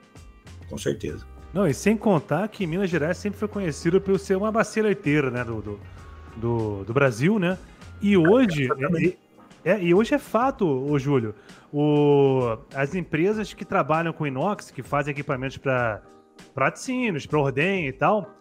[0.69, 1.27] Com certeza.
[1.53, 5.31] Não, e sem contar que Minas Gerais sempre foi conhecido por ser uma bacia leiteira,
[5.31, 5.45] né?
[5.45, 5.81] Do, do,
[6.37, 7.59] do, do Brasil, né?
[8.01, 8.69] E hoje.
[9.65, 11.35] É, é, e hoje é fato, ô Júlio.
[11.73, 16.03] O, as empresas que trabalham com inox, que fazem equipamentos para
[16.55, 18.35] praticínios, para ordem e tal,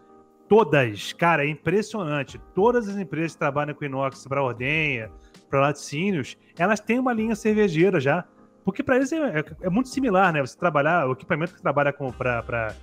[0.47, 2.39] todas, cara, é impressionante.
[2.55, 5.11] Todas as empresas que trabalham com inox para ordenha,
[5.49, 8.25] para laticínios, elas têm uma linha cervejeira já.
[8.63, 10.41] Porque para eles é, é, é, muito similar, né?
[10.41, 12.75] Você trabalhar, o equipamento que trabalha para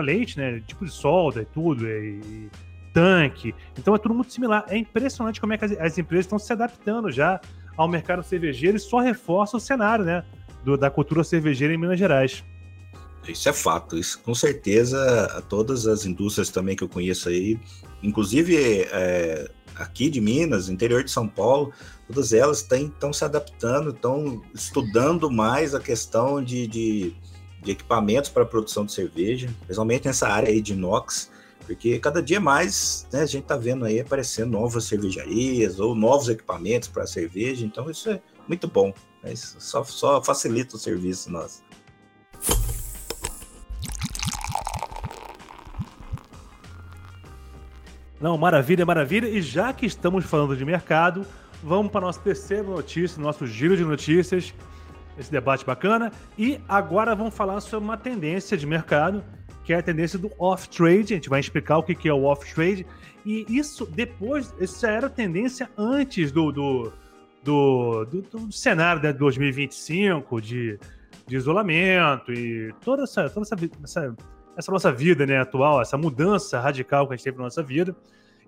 [0.00, 0.62] leite, né?
[0.66, 2.50] Tipo de solda e tudo, e,
[2.92, 3.54] tanque.
[3.78, 4.64] Então é tudo muito similar.
[4.68, 7.40] É impressionante como é que as, as, empresas estão se adaptando já
[7.76, 10.24] ao mercado cervejeiro e só reforça o cenário, né?
[10.64, 12.44] Do, da cultura cervejeira em Minas Gerais.
[13.26, 17.60] Isso é fato, isso com certeza todas as indústrias também que eu conheço aí,
[18.02, 18.56] inclusive
[18.90, 21.72] é, aqui de Minas, interior de São Paulo,
[22.06, 27.14] todas elas estão se adaptando, estão estudando mais a questão de, de,
[27.62, 31.30] de equipamentos para produção de cerveja, principalmente nessa área aí de inox,
[31.66, 36.28] porque cada dia mais né, a gente está vendo aí aparecendo novas cervejarias ou novos
[36.28, 38.92] equipamentos para cerveja, então isso é muito bom,
[39.22, 39.32] né?
[39.32, 41.62] isso só, só facilita o serviço nosso.
[48.20, 49.28] Não, maravilha, maravilha.
[49.28, 51.24] E já que estamos falando de mercado,
[51.62, 54.52] vamos para a nossa terceira notícia, nosso giro de notícias,
[55.18, 56.12] esse debate bacana.
[56.38, 59.24] E agora vamos falar sobre uma tendência de mercado,
[59.64, 61.14] que é a tendência do off-trade.
[61.14, 62.86] A gente vai explicar o que é o off-trade.
[63.24, 66.92] E isso depois, isso já era tendência antes do, do,
[67.42, 70.78] do, do, do cenário de 2025, de,
[71.26, 74.16] de isolamento e toda essa, toda essa, essa
[74.58, 77.94] essa nossa vida né, atual, essa mudança radical que a gente teve na nossa vida.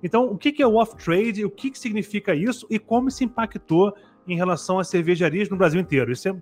[0.02, 3.94] Então, o que é o off-trade, o que significa isso e como isso impactou
[4.26, 6.10] em relação às cervejarias no Brasil inteiro?
[6.10, 6.34] Isso é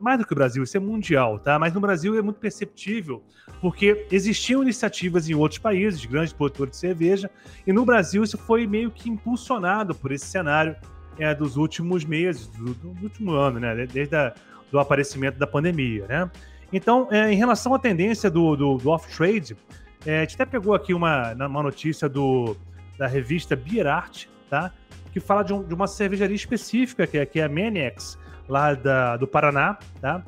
[0.00, 1.58] mais do que o Brasil, isso é mundial, tá?
[1.58, 3.22] Mas no Brasil é muito perceptível,
[3.60, 7.30] porque existiam iniciativas em outros países, grandes produtores de cerveja,
[7.66, 10.76] e no Brasil isso foi meio que impulsionado por esse cenário
[11.18, 13.86] é, dos últimos meses, do, do último ano, né?
[13.86, 14.34] Desde a,
[14.70, 16.30] do aparecimento da pandemia, né?
[16.72, 19.56] Então, é, em relação à tendência do, do, do off-trade,
[20.04, 22.56] é, a gente até pegou aqui uma, uma notícia do,
[22.98, 24.72] da revista Beer Art, tá?
[25.16, 28.74] que fala de, um, de uma cervejaria específica, que é, que é a Manex, lá
[28.74, 30.22] da, do Paraná, tá?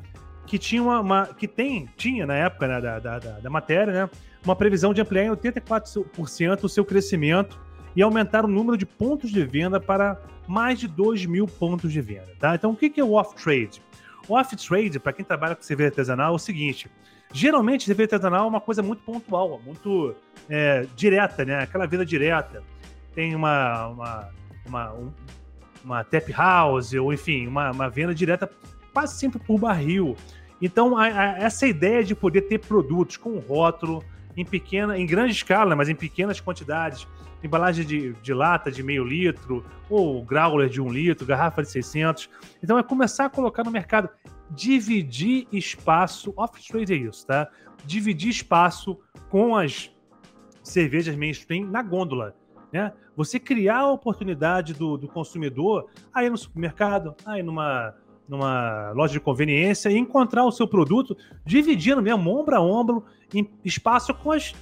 [0.49, 4.09] que tinha uma, uma, que tem, tinha na época né, da, da, da, matéria, né,
[4.43, 7.59] uma previsão de ampliar em 84% o seu crescimento
[7.95, 12.01] e aumentar o número de pontos de venda para mais de 2 mil pontos de
[12.01, 12.33] venda.
[12.39, 12.55] Tá?
[12.55, 13.81] Então, o que é o off-trade?
[14.27, 16.89] O off-trade, para quem trabalha com cerveja artesanal, é o seguinte:
[17.31, 20.15] geralmente cerveja artesanal é uma coisa muito pontual, muito
[20.49, 21.59] é, direta, né?
[21.59, 22.63] Aquela venda direta.
[23.13, 24.29] Tem uma, uma,
[24.65, 25.11] uma, um,
[25.83, 28.49] uma tap house, ou enfim, uma, uma venda direta
[28.93, 30.15] quase sempre por barril.
[30.61, 34.03] Então, a, a, essa ideia de poder ter produtos com rótulo
[34.35, 37.07] em pequena, em grande escala, mas em pequenas quantidades,
[37.43, 42.29] embalagem de, de lata de meio litro, ou growler de um litro, garrafa de 600.
[42.61, 44.09] Então, é começar a colocar no mercado,
[44.49, 47.47] dividir espaço, off-trade é isso, tá?
[47.85, 49.91] Dividir espaço com as
[50.61, 52.35] cervejas mainstream na gôndola.
[52.71, 52.91] Né?
[53.15, 57.95] Você criar a oportunidade do, do consumidor aí no supermercado, aí numa,
[58.27, 63.03] numa loja de conveniência e encontrar o seu produto dividindo mesmo, ombro a ombro,
[63.33, 64.53] em espaço com as,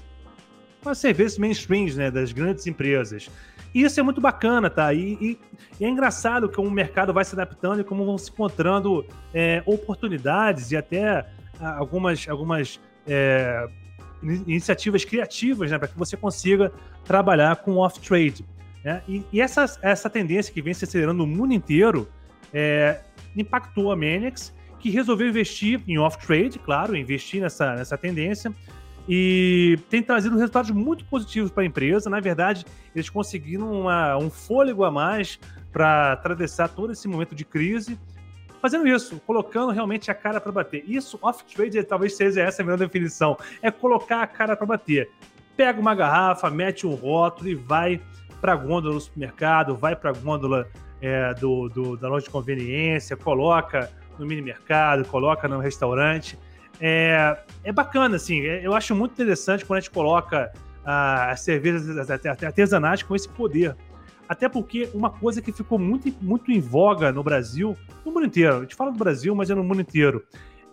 [0.81, 3.29] com as cervejas mainstreams né, das grandes empresas.
[3.73, 4.93] E isso é muito bacana, tá?
[4.93, 5.39] E, e,
[5.79, 9.61] e, é engraçado como o mercado vai se adaptando e como vão se encontrando é,
[9.65, 11.27] oportunidades e até
[11.59, 13.67] algumas, algumas é,
[14.23, 16.71] iniciativas criativas né, para que você consiga
[17.03, 18.45] trabalhar com off-trade.
[18.83, 19.01] Né?
[19.07, 22.07] E, e, essa, essa tendência que vem se acelerando no mundo inteiro
[22.53, 23.01] é,
[23.35, 28.53] impactou a Manex, que resolveu investir em off-trade, claro, investir nessa, nessa tendência,
[29.09, 32.09] e tem trazido resultados muito positivos para a empresa.
[32.09, 35.39] Na verdade, eles conseguiram uma, um fôlego a mais
[35.71, 37.97] para atravessar todo esse momento de crise
[38.61, 40.83] fazendo isso, colocando realmente a cara para bater.
[40.87, 43.37] Isso, off-trade, talvez seja essa a melhor definição.
[43.61, 45.09] É colocar a cara para bater.
[45.55, 48.01] Pega uma garrafa, mete um rótulo e vai
[48.39, 50.67] para a gôndola do supermercado, vai para a gôndola
[51.01, 56.37] é, do, do, da loja de conveniência, coloca no mini mercado, coloca no restaurante.
[56.79, 60.51] É, é bacana, assim, é, eu acho muito interessante quando a gente coloca
[60.89, 63.75] as cervejas artesanais com esse poder
[64.27, 68.57] até porque uma coisa que ficou muito, muito em voga no Brasil, no mundo inteiro,
[68.57, 70.23] a gente fala do Brasil, mas é no mundo inteiro,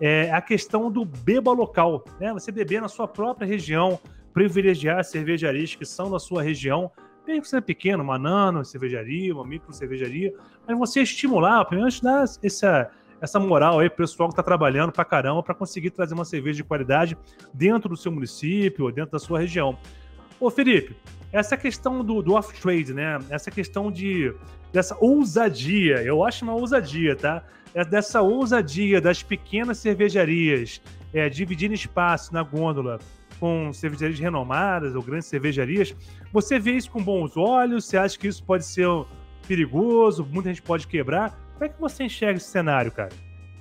[0.00, 2.04] é a questão do beba local.
[2.20, 2.32] Né?
[2.32, 3.98] Você beber na sua própria região,
[4.32, 6.90] privilegiar cervejarias que são da sua região,
[7.26, 10.34] mesmo que seja pequeno, uma nano cervejaria, uma micro cervejaria,
[10.66, 12.90] mas você estimular, pelo menos dar essa,
[13.20, 16.58] essa moral aí pro pessoal que está trabalhando pra caramba para conseguir trazer uma cerveja
[16.58, 17.16] de qualidade
[17.52, 19.78] dentro do seu município ou dentro da sua região.
[20.44, 20.94] Ô Felipe,
[21.32, 23.18] essa questão do, do off-trade, né?
[23.30, 24.30] Essa questão de
[24.70, 27.42] dessa ousadia, eu acho uma ousadia, tá?
[27.72, 30.82] É dessa ousadia das pequenas cervejarias
[31.14, 32.98] é, dividindo espaço na gôndola
[33.40, 35.96] com cervejarias renomadas ou grandes cervejarias.
[36.30, 37.86] Você vê isso com bons olhos?
[37.86, 38.86] Você acha que isso pode ser
[39.48, 40.28] perigoso?
[40.30, 41.30] Muita gente pode quebrar?
[41.54, 43.12] Como é que você enxerga esse cenário, cara?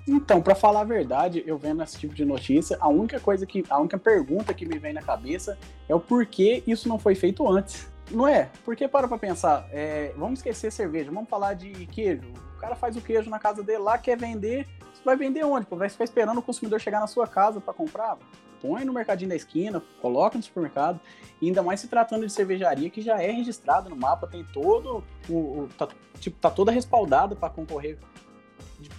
[0.07, 3.63] Então, para falar a verdade, eu vendo esse tipo de notícia, a única coisa que,
[3.69, 7.47] a única pergunta que me vem na cabeça é o porquê isso não foi feito
[7.49, 7.87] antes.
[8.11, 8.49] Não é?
[8.65, 12.27] Porque para pra pensar, é, vamos esquecer cerveja, vamos falar de queijo.
[12.57, 14.67] O cara faz o queijo na casa dele lá, quer vender,
[15.05, 15.65] vai vender onde?
[15.69, 18.17] Vai ficar esperando o consumidor chegar na sua casa para comprar?
[18.61, 20.99] Põe no mercadinho da esquina, coloca no supermercado,
[21.41, 25.03] e ainda mais se tratando de cervejaria que já é registrado no mapa, tem todo
[25.29, 25.87] o, o tá,
[26.19, 27.97] tipo, tá toda respaldada para concorrer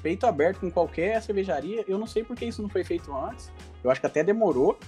[0.04, 1.82] peito aberto com qualquer cervejaria.
[1.88, 3.50] Eu não sei por que isso não foi feito antes.
[3.82, 4.78] Eu acho que até demorou.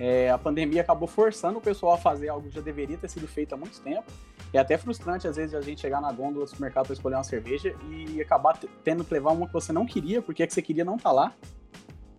[0.00, 3.28] É, a pandemia acabou forçando o pessoal a fazer algo que já deveria ter sido
[3.28, 4.10] feito há muito tempo.
[4.50, 7.24] É até frustrante, às vezes, a gente chegar na gôndola do supermercado para escolher uma
[7.24, 10.62] cerveja e acabar tendo que levar uma que você não queria, porque a que você
[10.62, 11.34] queria não tá lá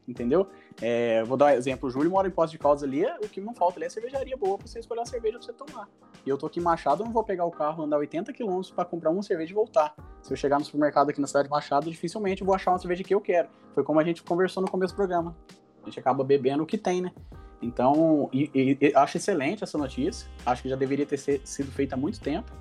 [0.07, 0.47] entendeu?
[0.81, 3.39] É, vou dar um exemplo, o Júlio mora em Poços de Caldas ali, o que
[3.39, 5.89] não falta ali é cervejaria boa pra você escolher uma cerveja pra você tomar.
[6.25, 8.61] E eu tô aqui em Machado, eu não vou pegar o carro, andar 80 km
[8.75, 9.95] para comprar uma cerveja e voltar.
[10.21, 12.79] Se eu chegar no supermercado aqui na cidade de Machado, dificilmente eu vou achar uma
[12.79, 13.49] cerveja que eu quero.
[13.73, 15.35] Foi como a gente conversou no começo do programa.
[15.81, 17.11] A gente acaba bebendo o que tem, né?
[17.61, 20.27] Então, e, e, e acho excelente essa notícia.
[20.45, 22.51] Acho que já deveria ter sido feita há muito tempo.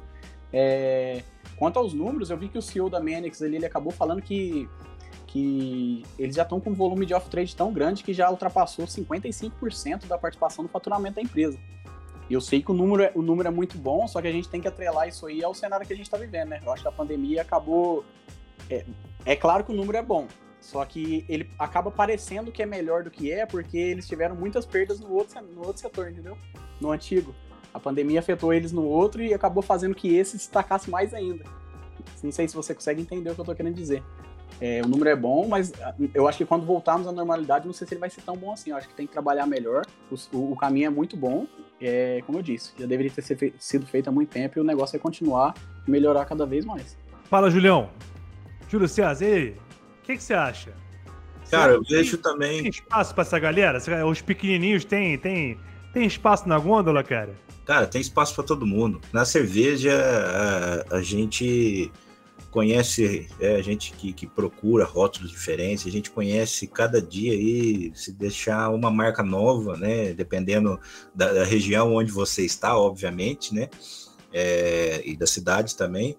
[0.52, 1.22] É,
[1.56, 4.68] quanto aos números, eu vi que o CEO da Manix ali, ele acabou falando que
[5.32, 10.06] que eles já estão com um volume de off-trade tão grande que já ultrapassou 55%
[10.06, 11.58] da participação no faturamento da empresa.
[12.28, 14.32] E eu sei que o número, é, o número é muito bom, só que a
[14.32, 16.60] gente tem que atrelar isso aí ao cenário que a gente está vivendo, né?
[16.62, 18.04] Eu acho que a pandemia acabou.
[18.68, 18.84] É,
[19.24, 20.28] é claro que o número é bom,
[20.60, 24.66] só que ele acaba parecendo que é melhor do que é, porque eles tiveram muitas
[24.66, 26.36] perdas no outro, no outro setor, entendeu?
[26.78, 27.34] No antigo.
[27.72, 31.44] A pandemia afetou eles no outro e acabou fazendo que esse destacasse mais ainda.
[32.22, 34.02] Não sei se você consegue entender o que eu estou querendo dizer.
[34.60, 37.72] É, o número é bom, mas ah, eu acho que quando voltarmos à normalidade, não
[37.72, 38.70] sei se ele vai ser tão bom assim.
[38.70, 39.84] Eu acho que tem que trabalhar melhor.
[40.10, 41.46] O, o caminho é muito bom,
[41.80, 44.96] é, como eu disse, já deveria ter sido feito há muito tempo e o negócio
[44.96, 45.54] é continuar
[45.86, 46.96] e melhorar cada vez mais.
[47.24, 47.90] Fala, Julião.
[48.68, 49.50] Júlio César, e aí?
[49.50, 50.72] O que, que você acha?
[51.50, 52.62] Cara, eu vejo também.
[52.62, 53.78] Tem espaço para essa galera?
[54.06, 55.58] Os pequenininhos têm tem,
[55.92, 57.34] tem espaço na gôndola, cara?
[57.66, 59.00] Cara, tem espaço para todo mundo.
[59.12, 59.92] Na cerveja,
[60.90, 61.92] a, a gente
[62.52, 67.90] conhece é, a gente que, que procura rótulos diferentes, a gente conhece cada dia aí,
[67.94, 70.12] se deixar uma marca nova, né?
[70.12, 70.78] Dependendo
[71.14, 73.68] da, da região onde você está, obviamente, né?
[74.32, 76.16] É, e da cidade também.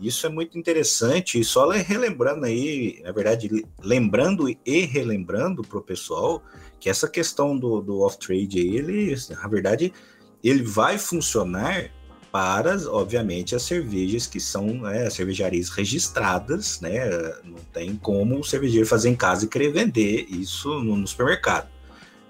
[0.00, 5.82] Isso é muito interessante, e só relembrando aí, na verdade, lembrando e relembrando para o
[5.82, 6.42] pessoal
[6.80, 9.92] que essa questão do, do off-trade ele, na verdade,
[10.42, 11.90] ele vai funcionar
[12.34, 17.08] para, obviamente, as cervejas que são né, cervejarias registradas, né?
[17.44, 21.68] Não tem como o cervejeiro fazer em casa e querer vender isso no, no supermercado.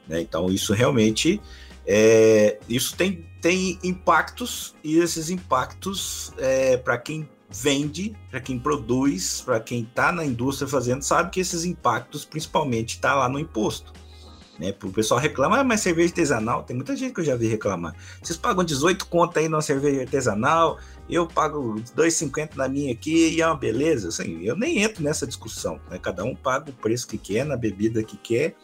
[0.06, 0.20] Né?
[0.20, 1.40] Então, isso realmente
[1.86, 9.40] é, isso tem, tem impactos, e esses impactos, é, para quem vende, para quem produz,
[9.40, 13.90] para quem está na indústria fazendo, sabe que esses impactos principalmente está lá no imposto.
[14.58, 14.74] Né?
[14.82, 17.94] O pessoal reclama, ah, mas cerveja artesanal, tem muita gente que eu já vi reclamar.
[18.22, 20.78] Vocês pagam 18 conto aí numa cerveja artesanal,
[21.08, 24.08] eu pago 2,50 na minha aqui e é uma beleza.
[24.08, 25.80] Assim, eu nem entro nessa discussão.
[25.90, 25.98] Né?
[25.98, 28.54] Cada um paga o preço que quer, na bebida que quer,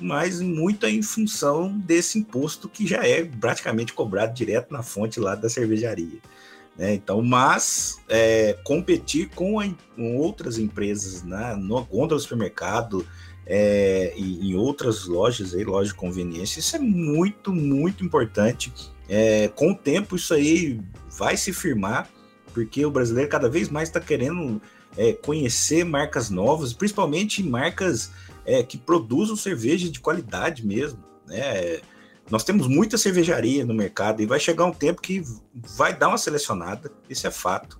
[0.00, 5.18] mas muito é em função desse imposto que já é praticamente cobrado direto na fonte
[5.20, 6.18] lá da cervejaria.
[6.76, 6.94] Né?
[6.94, 11.54] Então, mas é, competir com, a, com, outras empresas né?
[11.54, 13.06] no gôndola do supermercado,
[13.52, 18.72] é, e em outras lojas, aí, loja de conveniência, isso é muito, muito importante.
[19.08, 20.80] É, com o tempo, isso aí
[21.18, 22.08] vai se firmar,
[22.54, 24.62] porque o brasileiro cada vez mais está querendo
[24.96, 28.12] é, conhecer marcas novas, principalmente marcas
[28.46, 31.02] é, que produzam cerveja de qualidade mesmo.
[31.26, 31.80] Né?
[32.30, 36.18] Nós temos muita cervejaria no mercado e vai chegar um tempo que vai dar uma
[36.18, 37.79] selecionada, isso é fato.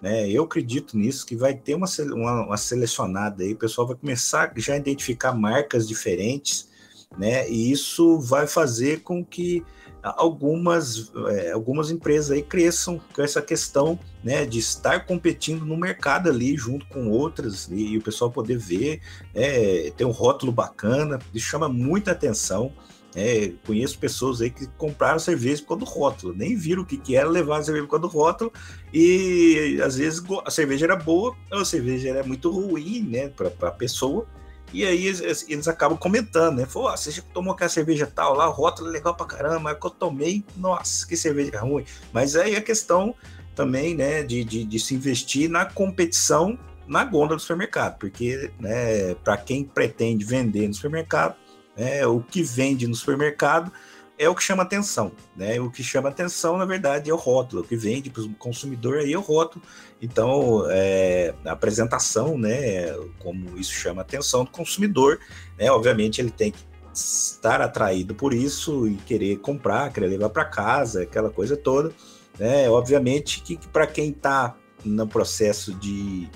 [0.00, 0.30] Né?
[0.30, 4.52] Eu acredito nisso, que vai ter uma, uma, uma, selecionada aí, o pessoal vai começar
[4.56, 6.68] já a identificar marcas diferentes,
[7.16, 7.48] né?
[7.48, 9.64] E isso vai fazer com que
[10.02, 16.28] algumas, é, algumas empresas aí cresçam com essa questão né, de estar competindo no mercado
[16.28, 19.00] ali junto com outras e, e o pessoal poder ver,
[19.34, 22.72] é, ter um rótulo bacana, isso chama muita atenção.
[23.18, 26.98] É, conheço pessoas aí que compraram cerveja por causa do rótulo, nem viram o que,
[26.98, 28.52] que era levar a cerveja por causa do rótulo,
[28.92, 33.68] e às vezes a cerveja era boa, ou a cerveja era muito ruim, né, para
[33.68, 34.26] a pessoa,
[34.72, 36.66] e aí eles, eles, acabam comentando, né?
[36.66, 39.78] Falou, você já tomou aquela cerveja tal lá, o rótulo é legal pra caramba, mas
[39.78, 41.84] que eu tomei, nossa, que cerveja ruim.
[42.12, 43.14] Mas aí a questão
[43.54, 49.14] também, né, de, de, de se investir na competição na gôndola do supermercado, porque, né,
[49.16, 51.36] para quem pretende vender no supermercado,
[51.76, 52.06] né?
[52.06, 53.72] O que vende no supermercado
[54.18, 55.60] é o que chama atenção, né?
[55.60, 57.62] O que chama atenção, na verdade, é o rótulo.
[57.62, 59.64] O que vende para o consumidor aí é o rótulo.
[60.00, 62.94] Então, é, a apresentação, né?
[63.18, 65.18] Como isso chama atenção do consumidor,
[65.58, 65.70] né?
[65.70, 66.64] Obviamente, ele tem que
[66.94, 71.92] estar atraído por isso e querer comprar, querer levar para casa, aquela coisa toda.
[72.38, 72.68] Né?
[72.70, 76.28] Obviamente que, que para quem está no processo de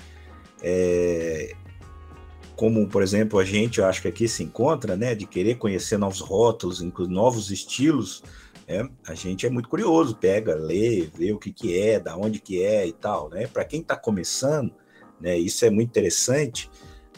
[0.61, 1.55] é,
[2.61, 5.97] como, por exemplo, a gente, eu acho que aqui se encontra, né, de querer conhecer
[5.97, 8.21] novos rótulos, novos estilos,
[8.67, 12.39] né, a gente é muito curioso, pega, lê, vê o que que é, da onde
[12.39, 13.47] que é e tal, né?
[13.47, 14.71] Para quem está começando,
[15.19, 16.69] né, isso é muito interessante,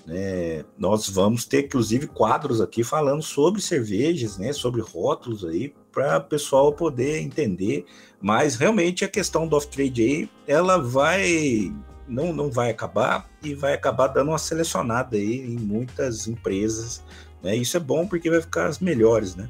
[0.06, 0.64] né?
[0.78, 6.24] Nós vamos ter, inclusive, quadros aqui falando sobre cervejas, né, sobre rótulos aí, para o
[6.24, 7.84] pessoal poder entender,
[8.22, 11.70] mas realmente a questão do off-trade aí, ela vai
[12.08, 17.04] não, não vai acabar e vai acabar dando uma selecionada aí em muitas empresas.
[17.42, 17.56] Né?
[17.56, 19.50] Isso é bom porque vai ficar as melhores, né?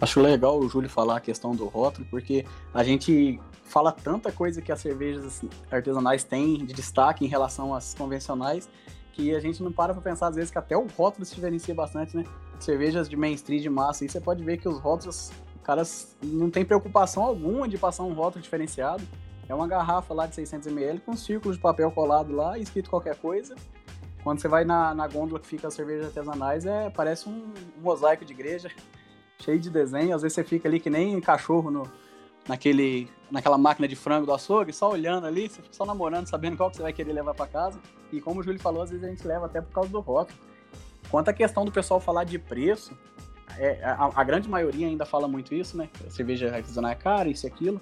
[0.00, 2.44] Acho legal o Júlio falar a questão do rótulo, porque
[2.74, 7.94] a gente fala tanta coisa que as cervejas artesanais têm de destaque em relação às
[7.94, 8.68] convencionais,
[9.12, 11.74] que a gente não para para pensar às vezes que até o rótulo se diferencia
[11.74, 12.24] bastante, né?
[12.58, 16.64] Cervejas de mainstream de massa, e você pode ver que os rótulos, caras não tem
[16.64, 19.02] preocupação alguma de passar um rótulo diferenciado.
[19.48, 23.16] É uma garrafa lá de 600ml com um círculo de papel colado lá, escrito qualquer
[23.16, 23.54] coisa.
[24.22, 27.82] Quando você vai na, na gôndola que fica as cervejas artesanais, é, parece um, um
[27.82, 28.70] mosaico de igreja,
[29.38, 30.14] cheio de desenho.
[30.14, 31.82] Às vezes você fica ali que nem cachorro no,
[32.48, 36.56] naquele, naquela máquina de frango do açougue, só olhando ali, você fica só namorando, sabendo
[36.56, 37.78] qual que você vai querer levar para casa.
[38.10, 40.38] E como o Júlio falou, às vezes a gente leva até por causa do rótulo.
[41.10, 42.96] Quanto à questão do pessoal falar de preço,
[43.58, 45.88] é, a, a, grande maioria ainda fala muito isso, né?
[46.06, 47.80] A cerveja artesanal é cara, isso e aquilo.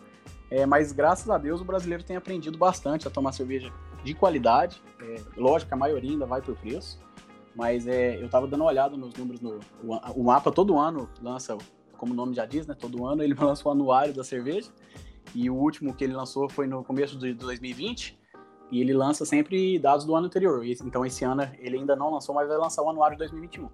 [0.53, 3.73] É, mas graças a Deus o brasileiro tem aprendido bastante a tomar cerveja
[4.05, 4.83] de qualidade.
[5.01, 7.01] É, lógico a maioria ainda vai por preço,
[7.57, 9.41] mas é, eu estava dando uma olhada nos números.
[9.41, 11.57] No, o, o, mapa todo ano lança,
[11.97, 12.77] como o nome já diz, né?
[12.79, 14.71] Todo ano ele lança o anuário da cerveja.
[15.35, 18.21] E o último que ele lançou foi no começo de 2020.
[18.71, 20.63] E ele lança sempre dados do ano anterior.
[20.67, 23.71] Então esse ano ele ainda não lançou, mas vai lançar o anuário de 2021.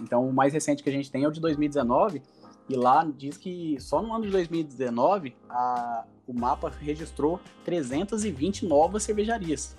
[0.00, 2.22] Então o mais recente que a gente tem é o de 2019.
[2.70, 9.02] E lá diz que só no ano de 2019 a, o mapa registrou 320 novas
[9.02, 9.76] cervejarias.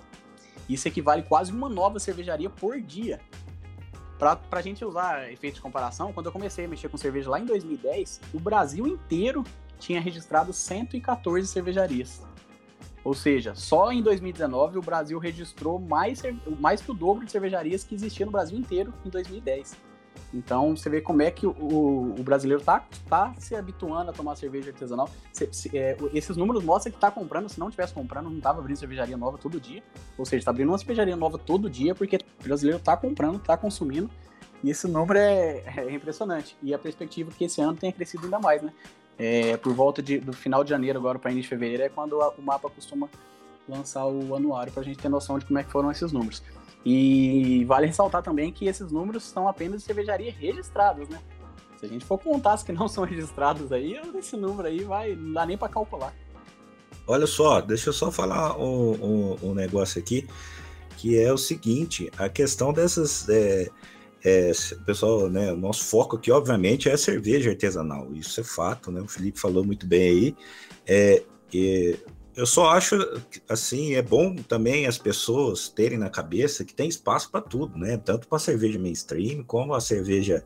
[0.68, 3.18] Isso equivale quase uma nova cervejaria por dia.
[4.18, 7.40] Para a gente usar efeito de comparação, quando eu comecei a mexer com cerveja lá
[7.40, 9.42] em 2010, o Brasil inteiro
[9.78, 12.20] tinha registrado 114 cervejarias.
[13.02, 16.22] Ou seja, só em 2019 o Brasil registrou mais,
[16.60, 19.91] mais que o dobro de cervejarias que existia no Brasil inteiro em 2010.
[20.32, 24.34] Então você vê como é que o, o brasileiro tá, tá se habituando a tomar
[24.36, 25.08] cerveja artesanal.
[25.32, 28.60] Se, se, é, esses números mostram que tá comprando, se não tivesse comprando, não tava
[28.60, 29.82] abrindo cervejaria nova todo dia.
[30.16, 33.56] Ou seja, tá abrindo uma cervejaria nova todo dia, porque o brasileiro tá comprando, tá
[33.56, 34.10] consumindo.
[34.64, 36.56] E esse número é, é impressionante.
[36.62, 38.72] E a perspectiva que esse ano tenha crescido ainda mais, né?
[39.18, 42.20] É, por volta de, do final de janeiro agora para início de fevereiro é quando
[42.22, 43.08] a, o mapa costuma
[43.68, 46.42] lançar o anuário para a gente ter noção de como é que foram esses números.
[46.84, 51.20] E vale ressaltar também que esses números são apenas de cervejaria registradas, né?
[51.78, 55.14] Se a gente for contar as que não são registradas aí, esse número aí vai,
[55.14, 56.14] não dá nem para calcular.
[57.06, 60.28] Olha só, deixa eu só falar um, um, um, negócio aqui,
[60.96, 63.28] que é o seguinte, a questão dessas...
[63.28, 63.68] É,
[64.24, 64.52] é,
[64.86, 69.00] pessoal, né, o nosso foco aqui, obviamente, é cerveja artesanal, isso é fato, né?
[69.00, 70.36] O Felipe falou muito bem aí.
[70.86, 71.24] É,
[72.34, 72.96] eu só acho,
[73.48, 77.96] assim, é bom também as pessoas terem na cabeça que tem espaço para tudo, né?
[77.96, 80.44] Tanto para cerveja mainstream, como a cerveja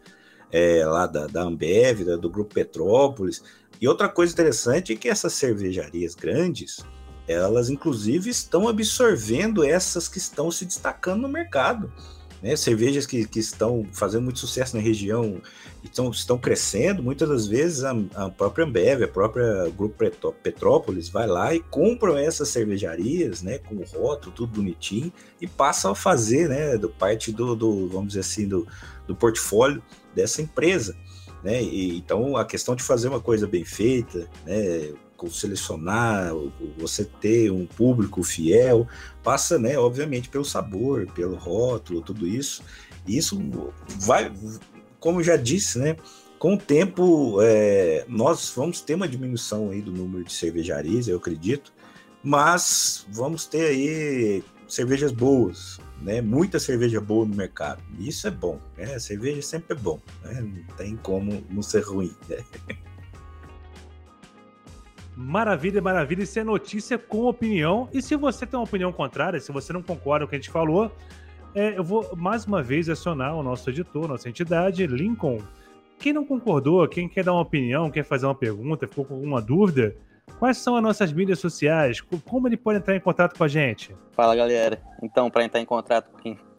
[0.50, 3.42] é, lá da, da Ambev, da, do Grupo Petrópolis.
[3.80, 6.84] E outra coisa interessante é que essas cervejarias grandes,
[7.28, 11.92] elas inclusive estão absorvendo essas que estão se destacando no mercado
[12.42, 12.56] né?
[12.56, 15.40] Cervejas que, que estão fazendo muito sucesso na região
[15.82, 17.02] estão, estão crescendo.
[17.02, 20.04] Muitas das vezes a, a própria Ambev, a própria Grupo
[20.42, 23.58] Petrópolis vai lá e compram essas cervejarias, né?
[23.58, 26.76] Com o rótulo, tudo bonitinho, e passam a fazer, né?
[26.76, 28.66] Do, parte do, do, vamos dizer assim, do,
[29.06, 29.82] do portfólio
[30.14, 30.96] dessa empresa.
[31.42, 31.62] Né?
[31.62, 34.92] E, então a questão de fazer uma coisa bem feita, né?
[35.30, 36.32] Selecionar,
[36.78, 38.86] você ter um público fiel,
[39.22, 42.62] passa, né, obviamente, pelo sabor, pelo rótulo, tudo isso.
[43.06, 43.38] E isso
[44.00, 44.32] vai,
[45.00, 45.96] como já disse, né,
[46.38, 51.16] com o tempo, é, nós vamos ter uma diminuição aí do número de cervejarias, eu
[51.16, 51.72] acredito,
[52.22, 56.20] mas vamos ter aí cervejas boas, né?
[56.20, 57.82] Muita cerveja boa no mercado.
[57.98, 58.98] Isso é bom, né?
[58.98, 60.40] cerveja sempre é bom, né?
[60.40, 62.44] Não tem como não ser ruim, né?
[65.16, 66.24] Maravilha, maravilha.
[66.24, 67.88] Isso é notícia com opinião.
[67.90, 70.38] E se você tem uma opinião contrária, se você não concorda com o que a
[70.38, 70.92] gente falou,
[71.54, 75.38] é, eu vou mais uma vez acionar o nosso editor, nossa entidade, Lincoln.
[75.98, 79.40] Quem não concordou, quem quer dar uma opinião, quer fazer uma pergunta, ficou com alguma
[79.40, 79.96] dúvida,
[80.38, 82.02] quais são as nossas mídias sociais?
[82.02, 83.96] Como ele pode entrar em contato com a gente?
[84.12, 84.82] Fala galera.
[85.02, 86.10] Então, para entrar em contato,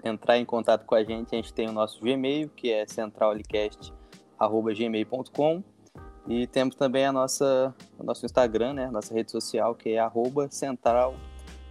[0.03, 5.63] entrar em contato com a gente, a gente tem o nosso Gmail, que é centralicast.gmail.com
[6.27, 8.91] e temos também a nossa, o nosso Instagram, né?
[8.91, 11.15] Nossa rede social, que é arroba central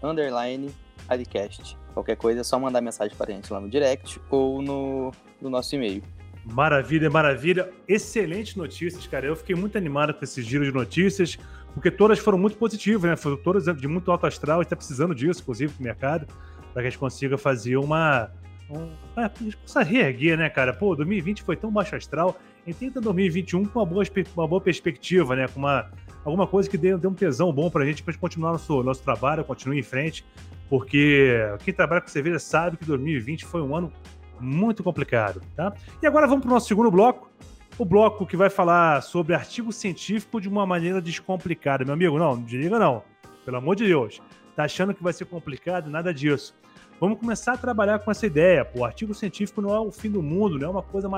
[0.03, 0.71] underline
[1.09, 1.77] adcast.
[1.93, 5.51] Qualquer coisa é só mandar mensagem para a gente lá no direct ou no, no
[5.51, 6.03] nosso e-mail.
[6.45, 7.71] Maravilha, maravilha.
[7.89, 9.27] Excelentes notícias, cara.
[9.27, 11.37] Eu fiquei muito animado com esse giro de notícias,
[11.75, 13.17] porque todas foram muito positivas, né?
[13.17, 16.27] Foram todas de muito alto astral, e está precisando disso, inclusive, para o mercado,
[16.73, 18.31] para que a gente consiga fazer uma.
[18.71, 20.73] Um, a gente possa reerguer, né, cara?
[20.73, 22.37] Pô, 2020 foi tão baixo astral
[22.75, 24.05] tenta 2021 com uma boa,
[24.37, 25.47] uma boa perspectiva, né?
[25.49, 25.91] Com uma,
[26.25, 29.03] alguma coisa que dê, dê um tesão bom pra gente, pra gente continuar nosso, nosso
[29.03, 30.25] trabalho, continuar em frente,
[30.69, 33.93] porque quem trabalha com cerveja sabe que 2020 foi um ano
[34.41, 35.73] muito complicado, tá?
[36.03, 37.31] E agora vamos pro nosso segundo bloco,
[37.79, 41.85] o bloco que vai falar sobre artigo científico de uma maneira descomplicada.
[41.85, 43.03] Meu amigo, não, não desliga não,
[43.45, 44.21] pelo amor de Deus.
[44.55, 45.91] Tá achando que vai ser complicado?
[45.91, 46.55] Nada disso.
[46.99, 48.67] Vamos começar a trabalhar com essa ideia.
[48.75, 51.09] O artigo científico não é o fim do mundo, não é uma coisa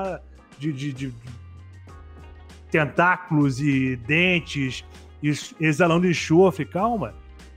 [0.59, 1.13] de, de, de
[2.69, 4.85] tentáculos e dentes
[5.59, 7.15] exalando enxofre, calma.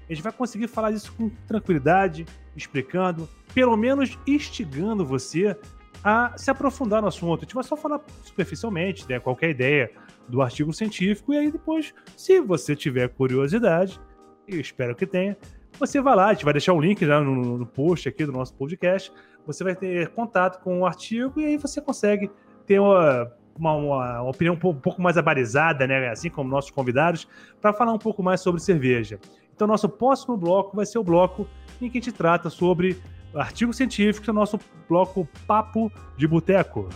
[0.08, 2.26] A gente vai conseguir falar isso com tranquilidade,
[2.56, 5.56] explicando, pelo menos instigando você
[6.04, 7.40] a se aprofundar no assunto.
[7.40, 9.90] A gente vai só falar superficialmente, né, qualquer ideia
[10.28, 14.00] do artigo científico, e aí depois, se você tiver curiosidade,
[14.46, 15.36] eu espero que tenha,
[15.78, 18.32] você vai lá, a gente vai deixar o link já no, no post aqui do
[18.32, 19.12] nosso podcast,
[19.46, 22.30] você vai ter contato com o artigo e aí você consegue
[22.66, 27.28] ter uma, uma, uma, opinião um pouco mais abalizada, né, assim como nossos convidados,
[27.60, 29.18] para falar um pouco mais sobre cerveja.
[29.54, 31.46] Então, nosso próximo bloco vai ser o bloco
[31.80, 33.00] em que a gente trata sobre
[33.34, 34.58] artigos científicos, o nosso
[34.88, 36.88] bloco Papo de Boteco.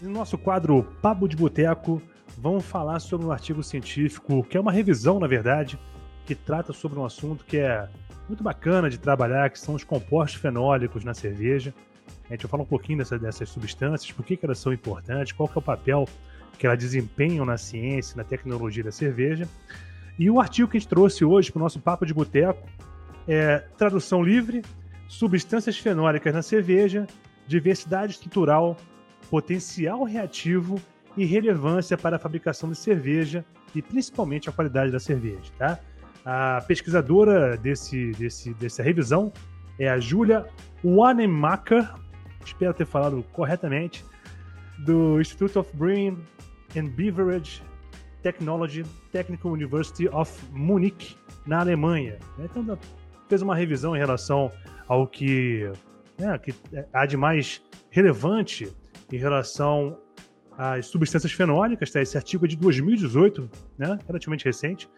[0.00, 2.02] No nosso quadro Papo de Boteco,
[2.36, 5.78] vamos falar sobre um artigo científico que é uma revisão, na verdade,
[6.26, 7.88] que trata sobre um assunto que é
[8.28, 11.74] muito bacana de trabalhar, que são os compostos fenólicos na cerveja.
[12.28, 15.32] A gente vai falar um pouquinho dessa, dessas substâncias, por que, que elas são importantes,
[15.32, 16.08] qual que é o papel
[16.58, 19.48] que elas desempenham na ciência, na tecnologia da cerveja.
[20.18, 22.66] E o artigo que a gente trouxe hoje para o nosso Papo de Boteco
[23.26, 24.62] é Tradução Livre,
[25.08, 27.06] Substâncias Fenólicas na Cerveja,
[27.46, 28.76] Diversidade Estrutural
[29.32, 30.78] potencial reativo
[31.16, 33.42] e relevância para a fabricação de cerveja
[33.74, 35.80] e principalmente a qualidade da cerveja, tá?
[36.24, 39.32] A pesquisadora desse, desse, dessa revisão
[39.78, 40.46] é a Julia
[40.84, 41.92] Wanemacher,
[42.44, 44.04] espero ter falado corretamente,
[44.84, 46.18] do Institute of Brewing
[46.76, 47.62] and Beverage
[48.22, 51.16] Technology Technical University of Munich,
[51.46, 52.18] na Alemanha.
[52.38, 52.78] Então,
[53.28, 54.52] fez uma revisão em relação
[54.86, 55.70] ao que,
[56.18, 56.54] né, que
[56.92, 58.72] há de mais relevante
[59.10, 59.98] em relação
[60.56, 61.90] às substâncias fenólicas.
[61.90, 62.00] Tá?
[62.00, 64.88] Esse artigo é de 2018, né, relativamente recente.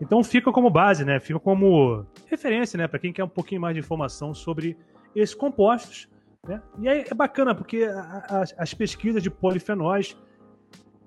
[0.00, 1.20] Então fica como base, né?
[1.20, 2.86] Fica como referência, né?
[2.88, 4.76] Para quem quer um pouquinho mais de informação sobre
[5.14, 6.08] esses compostos.
[6.46, 6.60] Né?
[6.78, 7.88] E aí é bacana porque
[8.28, 10.16] as, as pesquisas de polifenóis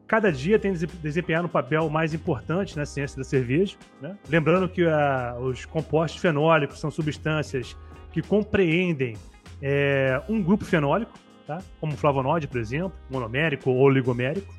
[0.07, 3.75] cada dia tem desempenhado um papel mais importante na ciência da cerveja.
[4.01, 4.17] Né?
[4.29, 7.75] Lembrando que a, os compostos fenólicos são substâncias
[8.13, 9.17] que compreendem
[9.61, 11.11] é, um grupo fenólico,
[11.45, 11.59] tá?
[11.79, 14.55] como flavonoide, por exemplo, monomérico ou oligomérico.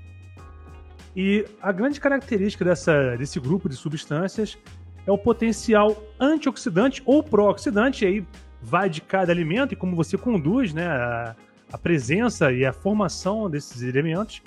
[1.20, 4.56] E a grande característica dessa, desse grupo de substâncias
[5.04, 8.24] é o potencial antioxidante ou pró-oxidante, aí
[8.62, 11.34] vai de cada alimento e como você conduz né, a,
[11.72, 14.40] a presença e a formação desses elementos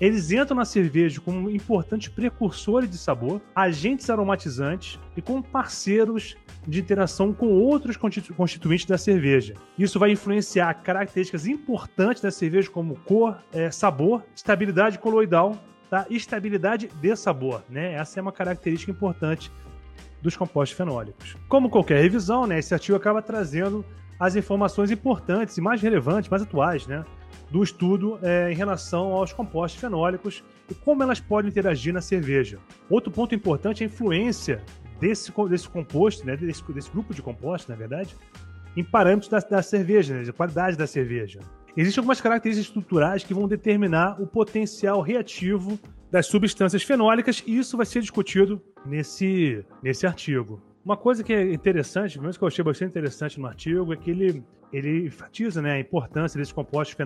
[0.00, 6.80] eles entram na cerveja como importantes precursores de sabor, agentes aromatizantes e como parceiros de
[6.80, 9.54] interação com outros constituintes da cerveja.
[9.78, 15.56] Isso vai influenciar características importantes da cerveja, como cor, é, sabor, estabilidade coloidal,
[15.90, 16.06] tá?
[16.10, 17.62] estabilidade de sabor.
[17.68, 17.94] Né?
[17.94, 19.50] Essa é uma característica importante
[20.20, 21.36] dos compostos fenólicos.
[21.48, 23.84] Como qualquer revisão, né, esse artigo acaba trazendo
[24.18, 27.04] as informações importantes e mais relevantes, mais atuais, né?
[27.50, 32.58] do estudo é, em relação aos compostos fenólicos e como elas podem interagir na cerveja.
[32.90, 34.62] Outro ponto importante é a influência
[35.00, 38.16] desse, desse composto, né, desse, desse grupo de compostos, na verdade,
[38.76, 41.40] em parâmetros da, da cerveja, né, da qualidade da cerveja.
[41.76, 45.78] Existem algumas características estruturais que vão determinar o potencial reativo
[46.10, 50.62] das substâncias fenólicas e isso vai ser discutido nesse, nesse artigo.
[50.82, 53.96] Uma coisa que é interessante, pelo menos que eu achei bastante interessante no artigo, é
[53.96, 56.96] que ele ele enfatiza né, a importância desses compostos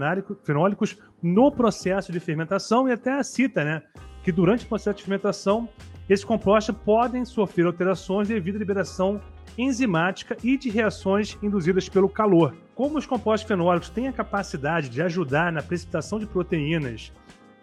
[0.42, 3.82] fenólicos no processo de fermentação e até cita né,
[4.24, 5.68] que durante o processo de fermentação
[6.08, 9.20] esses compostos podem sofrer alterações devido à liberação
[9.56, 12.54] enzimática e de reações induzidas pelo calor.
[12.74, 17.12] Como os compostos fenólicos têm a capacidade de ajudar na precipitação de proteínas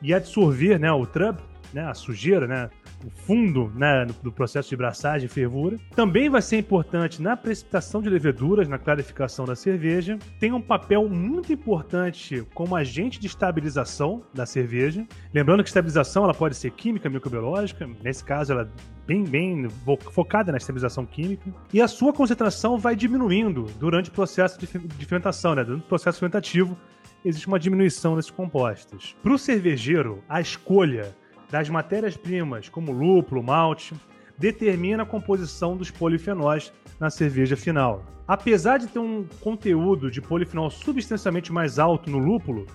[0.02, 1.40] e absorver né, o TRUB,
[1.74, 2.70] né, a sujeira, né,
[3.06, 5.78] o fundo né, do processo de braçagem e fervura.
[5.96, 10.18] Também vai ser importante na precipitação de leveduras, na clarificação da cerveja.
[10.40, 15.06] Tem um papel muito importante como agente de estabilização da cerveja.
[15.34, 17.88] Lembrando que estabilização ela pode ser química, microbiológica.
[18.04, 18.68] Nesse caso, ela é
[19.06, 19.68] bem, bem
[20.12, 21.50] focada na estabilização química.
[21.74, 26.20] E a sua concentração vai diminuindo durante o processo de fermentação, né, durante o processo
[26.20, 26.78] fermentativo.
[27.24, 29.16] Existe uma diminuição desses compostos.
[29.22, 31.16] Para o cervejeiro, a escolha
[31.50, 33.96] das matérias-primas, como lúpulo, malte,
[34.38, 38.04] determina a composição dos polifenóis na cerveja final.
[38.28, 42.66] Apesar de ter um conteúdo de polifenol substancialmente mais alto no lúpulo,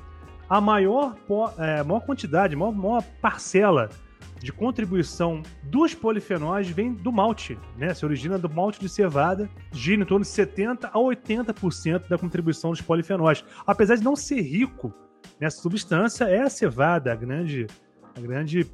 [0.48, 1.16] a maior,
[1.58, 3.90] é, maior quantidade, maior, maior parcela
[4.38, 7.94] de contribuição dos polifenóis vem do malte, né?
[7.94, 12.70] Se origina do malte de cevada, gira em torno de 70 a 80% da contribuição
[12.70, 13.44] dos polifenóis.
[13.66, 14.92] Apesar de não ser rico
[15.40, 17.66] nessa substância, é a cevada a grande
[18.16, 18.66] a grande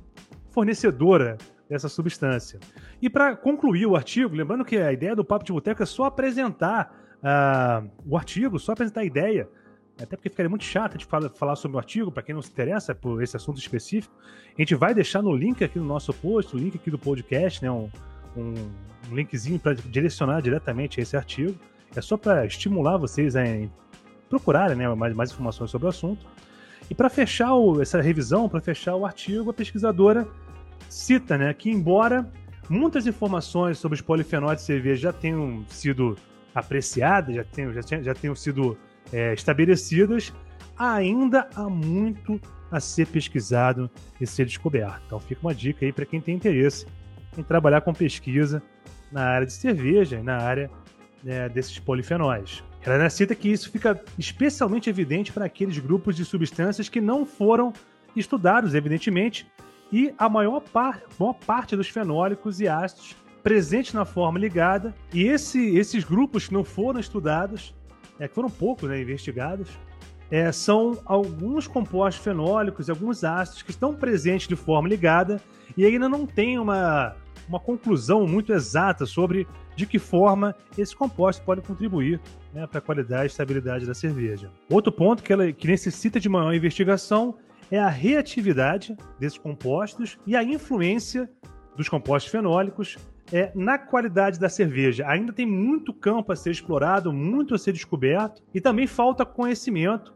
[0.51, 1.36] fornecedora
[1.68, 2.59] dessa substância.
[3.01, 6.05] E para concluir o artigo, lembrando que a ideia do Papo de Boteco é só
[6.05, 9.49] apresentar uh, o artigo, só apresentar a ideia,
[10.01, 12.51] até porque ficaria muito chato de falar, falar sobre o artigo, para quem não se
[12.51, 14.14] interessa por esse assunto específico.
[14.57, 17.62] A gente vai deixar no link aqui no nosso post, o link aqui do podcast,
[17.62, 17.91] né, um,
[18.36, 18.55] um,
[19.11, 21.59] um linkzinho para direcionar diretamente esse artigo.
[21.97, 23.43] É só para estimular vocês a
[24.28, 26.24] procurarem né, mais, mais informações sobre o assunto.
[26.91, 30.26] E para fechar o, essa revisão, para fechar o artigo, a pesquisadora
[30.89, 32.30] cita né, que, embora
[32.68, 36.16] muitas informações sobre os polifenóis de cerveja já tenham sido
[36.55, 38.76] apreciadas, já tenham, já, já tenham sido
[39.12, 40.32] é, estabelecidas,
[40.76, 45.03] ainda há muito a ser pesquisado e ser descoberto.
[45.07, 46.86] Então fica uma dica aí para quem tem interesse
[47.36, 48.62] em trabalhar com pesquisa
[49.11, 50.70] na área de cerveja e na área
[51.22, 52.62] né, desses polifenóis.
[52.85, 57.72] Ela cita que isso fica especialmente evidente para aqueles grupos de substâncias que não foram
[58.16, 59.47] estudados, evidentemente,
[59.93, 65.24] e a maior, par maior parte dos fenólicos e ácidos presentes na forma ligada, e
[65.24, 67.74] esse, esses grupos que não foram estudados,
[68.18, 69.70] é, que foram poucos né, investigados,
[70.31, 75.41] é, são alguns compostos fenólicos e alguns ácidos que estão presentes de forma ligada
[75.76, 77.16] e ainda não tem uma,
[77.49, 79.47] uma conclusão muito exata sobre
[79.79, 82.20] de que forma esse composto pode contribuir
[82.53, 84.51] né, para a qualidade e estabilidade da cerveja.
[84.68, 87.37] Outro ponto que, ela, que necessita de maior investigação
[87.70, 91.31] é a reatividade desses compostos e a influência
[91.76, 92.99] dos compostos fenólicos
[93.33, 95.07] é, na qualidade da cerveja.
[95.07, 100.12] Ainda tem muito campo a ser explorado, muito a ser descoberto, e também falta conhecimento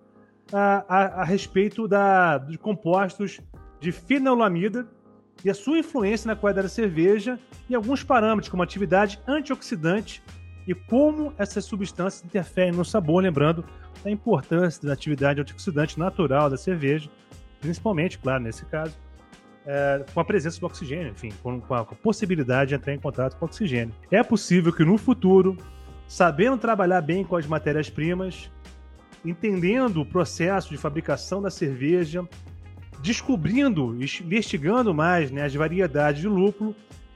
[0.52, 3.40] a, a, a respeito da, de compostos
[3.78, 4.88] de fenolamida
[5.44, 10.22] e a sua influência na qualidade da cerveja e alguns parâmetros, como atividade antioxidante
[10.66, 13.64] e como essas substâncias interferem no sabor, lembrando
[14.04, 17.10] da importância da atividade antioxidante natural da cerveja,
[17.60, 18.96] principalmente, claro, nesse caso,
[19.66, 22.92] é, com a presença do oxigênio, enfim, com, com, a, com a possibilidade de entrar
[22.92, 23.94] em contato com o oxigênio.
[24.10, 25.56] É possível que no futuro,
[26.08, 28.50] sabendo trabalhar bem com as matérias-primas,
[29.24, 32.26] entendendo o processo de fabricação da cerveja,
[33.02, 36.74] descobrindo, investigando mais né, as variedades de lúpulo,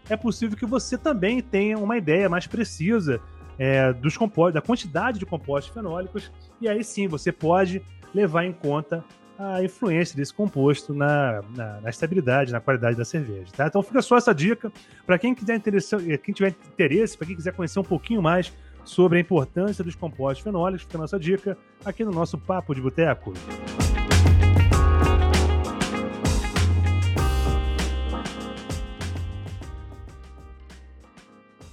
[0.09, 3.21] é possível que você também tenha uma ideia mais precisa
[3.59, 4.17] é, dos
[4.53, 6.31] da quantidade de compostos fenólicos,
[6.61, 7.83] e aí sim você pode
[8.13, 9.05] levar em conta
[9.39, 13.53] a influência desse composto na, na, na estabilidade, na qualidade da cerveja.
[13.55, 13.67] Tá?
[13.67, 14.73] Então fica só essa dica
[15.05, 18.53] para quem quiser quem tiver interesse, para quem quiser conhecer um pouquinho mais
[18.85, 22.81] sobre a importância dos compostos fenólicos, fica a nossa dica aqui no nosso Papo de
[22.81, 23.33] Boteco.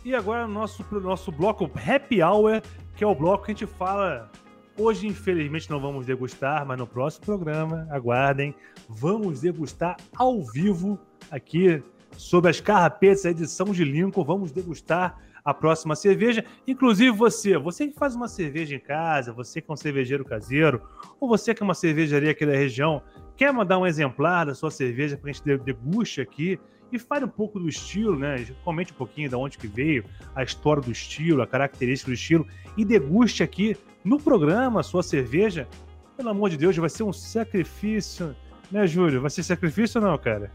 [0.05, 2.61] E agora nosso nosso bloco Happy Hour,
[2.95, 4.29] que é o bloco que a gente fala
[4.75, 8.55] Hoje, infelizmente, não vamos degustar, mas no próximo programa, aguardem,
[8.89, 10.99] vamos degustar ao vivo
[11.29, 11.83] aqui
[12.17, 14.23] sobre as carrapetas da edição de Lincoln.
[14.23, 16.43] Vamos degustar a próxima cerveja.
[16.67, 20.81] Inclusive você, você que faz uma cerveja em casa, você que é um cervejeiro caseiro,
[21.19, 23.03] ou você que é uma cervejaria aqui da região,
[23.37, 26.59] quer mandar um exemplar da sua cerveja para a gente deguste aqui
[26.93, 28.45] e fale um pouco do estilo, né?
[28.63, 32.47] Comente um pouquinho de onde que veio, a história do estilo, a característica do estilo
[32.77, 35.67] e deguste aqui no programa a sua cerveja,
[36.15, 38.35] pelo amor de Deus, vai ser um sacrifício,
[38.71, 39.21] né, Júlio?
[39.21, 40.51] Vai ser sacrifício ou não, cara?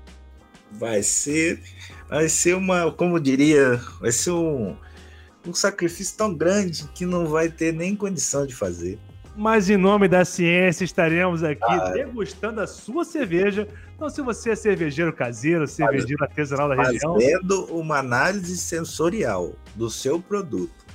[0.70, 1.61] Vai ser,
[2.09, 4.76] vai ser uma, como diria, vai ser um,
[5.47, 8.99] um sacrifício tão grande que não vai ter nem condição de fazer.
[9.39, 13.68] Mas em nome da ciência estaremos aqui ah, degustando a sua cerveja.
[13.95, 19.89] Então, se você é cervejeiro caseiro, cervejeiro artesanal da região, fazendo uma análise sensorial do
[19.89, 20.89] seu produto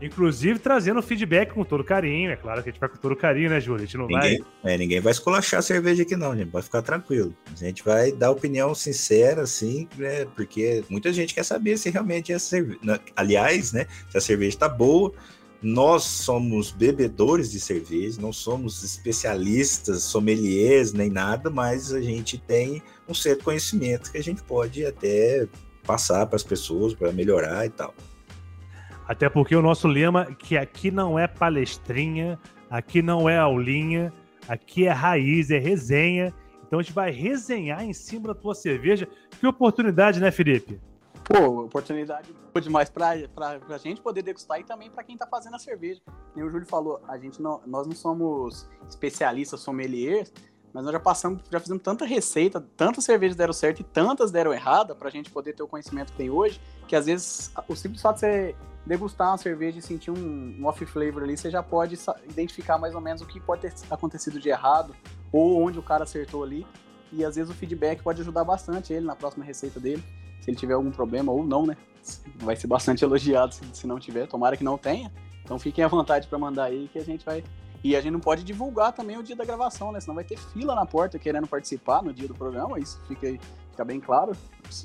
[0.00, 2.30] Inclusive trazendo feedback com todo carinho.
[2.30, 3.82] É claro que a gente vai com todo carinho, né, Júlio?
[3.82, 4.74] A gente não ninguém, vai.
[4.74, 6.50] É, ninguém vai esculachar a cerveja aqui, não, gente.
[6.50, 7.34] Pode ficar tranquilo.
[7.52, 10.24] A gente vai dar opinião sincera, assim, né?
[10.36, 12.78] Porque muita gente quer saber se realmente é cerveja.
[13.16, 13.86] Aliás, né?
[14.08, 15.12] Se a cerveja tá boa.
[15.60, 22.80] Nós somos bebedores de cerveja, não somos especialistas, sommeliers, nem nada, mas a gente tem
[23.08, 25.48] um certo conhecimento que a gente pode até
[25.84, 27.92] passar para as pessoas para melhorar e tal.
[29.08, 32.38] Até porque o nosso lema que aqui não é palestrinha,
[32.70, 34.12] aqui não é aulinha,
[34.46, 36.32] aqui é raiz, é resenha.
[36.66, 39.08] Então a gente vai resenhar em cima da tua cerveja.
[39.40, 40.78] Que oportunidade, né, Felipe?
[41.28, 45.26] Pô, oportunidade boa demais pra, pra, pra gente poder degustar e também para quem tá
[45.26, 46.00] fazendo a cerveja.
[46.34, 50.32] E o Júlio falou, a gente não, nós não somos especialistas sommeliers,
[50.72, 54.54] mas nós já passamos, já fizemos tanta receita, tantas cervejas deram certo e tantas deram
[54.54, 58.00] errada pra gente poder ter o conhecimento que tem hoje, que às vezes o simples
[58.00, 58.56] fato de você
[58.86, 62.94] degustar uma cerveja e sentir um, um off flavor ali, você já pode identificar mais
[62.94, 64.96] ou menos o que pode ter acontecido de errado
[65.30, 66.66] ou onde o cara acertou ali.
[67.12, 70.02] E às vezes o feedback pode ajudar bastante ele na próxima receita dele,
[70.40, 71.76] se ele tiver algum problema ou não, né?
[72.36, 75.12] Vai ser bastante elogiado se, se não tiver, tomara que não tenha.
[75.44, 77.42] Então fiquem à vontade para mandar aí que a gente vai.
[77.82, 80.00] E a gente não pode divulgar também o dia da gravação, né?
[80.00, 83.38] Senão vai ter fila na porta querendo participar no dia do programa, isso fica,
[83.70, 84.32] fica bem claro.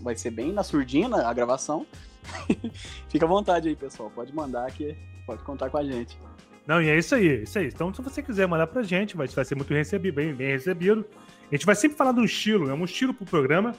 [0.01, 1.85] Vai ser bem na surdina a gravação.
[3.09, 4.09] Fica à vontade aí, pessoal.
[4.09, 4.95] Pode mandar que
[5.25, 6.17] pode contar com a gente.
[6.65, 7.67] Não, e é isso aí, isso aí.
[7.67, 11.05] Então, se você quiser mandar pra gente, vai, ser muito recebido, bem, bem recebido.
[11.51, 13.75] A gente vai sempre falar do estilo, é um estilo pro programa,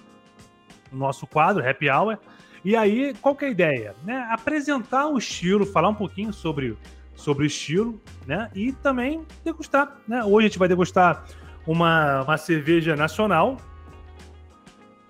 [0.96, 2.18] nosso quadro, Happy Hour.
[2.64, 3.94] E aí, qual que é a ideia?
[4.04, 4.26] Né?
[4.30, 6.76] Apresentar o estilo, falar um pouquinho sobre,
[7.14, 8.50] sobre o estilo, né?
[8.54, 10.24] E também degustar, né?
[10.24, 11.26] Hoje a gente vai degustar
[11.66, 13.58] uma, uma cerveja nacional.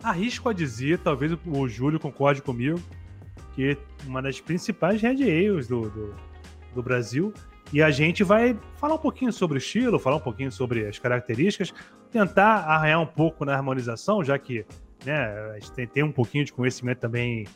[0.03, 2.81] Arrisco a dizer, talvez o Júlio concorde comigo,
[3.55, 3.77] que é
[4.07, 6.15] uma das principais Red Ales do, do,
[6.75, 7.33] do, Brasil.
[7.73, 10.99] E a gente vai falar um pouquinho sobre o estilo, falar um pouquinho sobre as
[10.99, 11.73] características,
[12.11, 14.67] tentar arranhar um pouco na harmonização, já que
[15.05, 17.47] né, a gente tem, tem um pouquinho de conhecimento também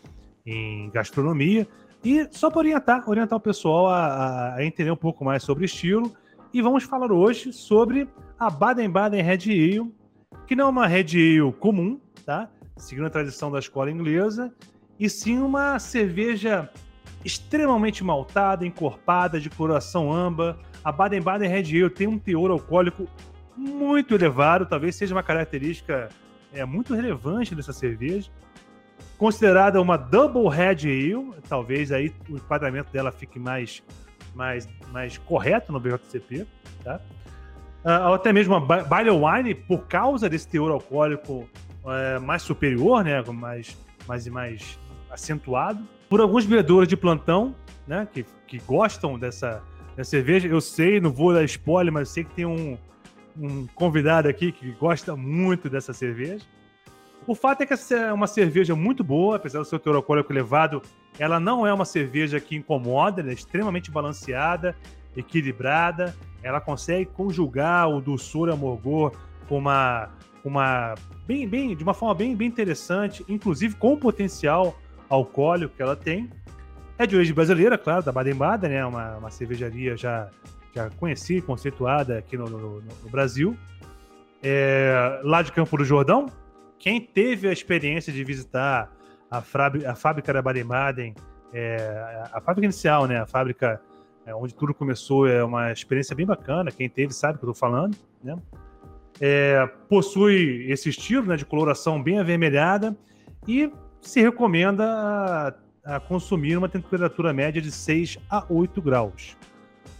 [0.46, 1.66] em gastronomia.
[2.04, 6.14] E só para orientar, orientar o pessoal a, a, entender um pouco mais sobre estilo.
[6.52, 9.92] E vamos falar hoje sobre a Baden-Baden Red Ale,
[10.46, 12.48] que não é uma Red Ale comum, tá?
[12.76, 14.54] Seguindo a tradição da escola inglesa,
[14.98, 16.70] e sim uma cerveja
[17.24, 20.56] extremamente maltada, encorpada, de coração âmbar.
[20.84, 23.06] A Baden-Baden Red Ale tem um teor alcoólico
[23.56, 26.08] muito elevado, talvez seja uma característica
[26.52, 28.30] é, muito relevante dessa cerveja.
[29.16, 33.82] Considerada uma Double Red Ale, talvez aí o enquadramento dela fique mais,
[34.34, 36.46] mais, mais correto no BJCP,
[36.84, 37.00] tá?
[37.84, 41.48] Uh, até mesmo uma Barley Wine, por causa desse teor alcoólico
[41.84, 43.76] uh, mais superior, né, mais,
[44.06, 44.78] mais, mais
[45.10, 45.82] acentuado.
[46.08, 47.54] Por alguns bebedores de plantão,
[47.86, 49.62] né, que, que gostam dessa,
[49.96, 50.48] dessa cerveja.
[50.48, 52.76] Eu sei, não vou dar spoiler, mas sei que tem um,
[53.38, 56.44] um convidado aqui que gosta muito dessa cerveja.
[57.26, 60.32] O fato é que essa é uma cerveja muito boa, apesar do seu teor alcoólico
[60.32, 60.80] elevado,
[61.18, 64.74] ela não é uma cerveja que incomoda, ela é extremamente balanceada,
[65.16, 69.12] equilibrada, ela consegue conjugar o doçor e amargor
[69.48, 70.08] com uma,
[70.44, 70.94] uma
[71.26, 74.78] bem, bem, de uma forma bem, bem interessante, inclusive com o potencial
[75.08, 76.30] alcoólico que ela tem.
[76.96, 78.84] É de origem brasileira, claro, da Baden-Baden, né?
[78.84, 80.30] Uma, uma cervejaria já,
[80.74, 83.56] já conhecida, conceituada aqui no, no, no Brasil.
[84.42, 86.26] É, lá de Campo do Jordão,
[86.78, 88.90] quem teve a experiência de visitar
[89.30, 91.14] a, a fábrica da Baden-Baden,
[91.52, 93.20] é, a fábrica inicial, né?
[93.20, 93.80] A fábrica
[94.26, 96.70] é, onde tudo começou é uma experiência bem bacana.
[96.70, 98.36] Quem teve sabe o que eu estou falando, né?
[99.20, 102.96] É, possui esse estilo né, de coloração bem avermelhada
[103.48, 105.54] e se recomenda a,
[105.96, 109.36] a, consumir uma temperatura média de 6 a 8 graus.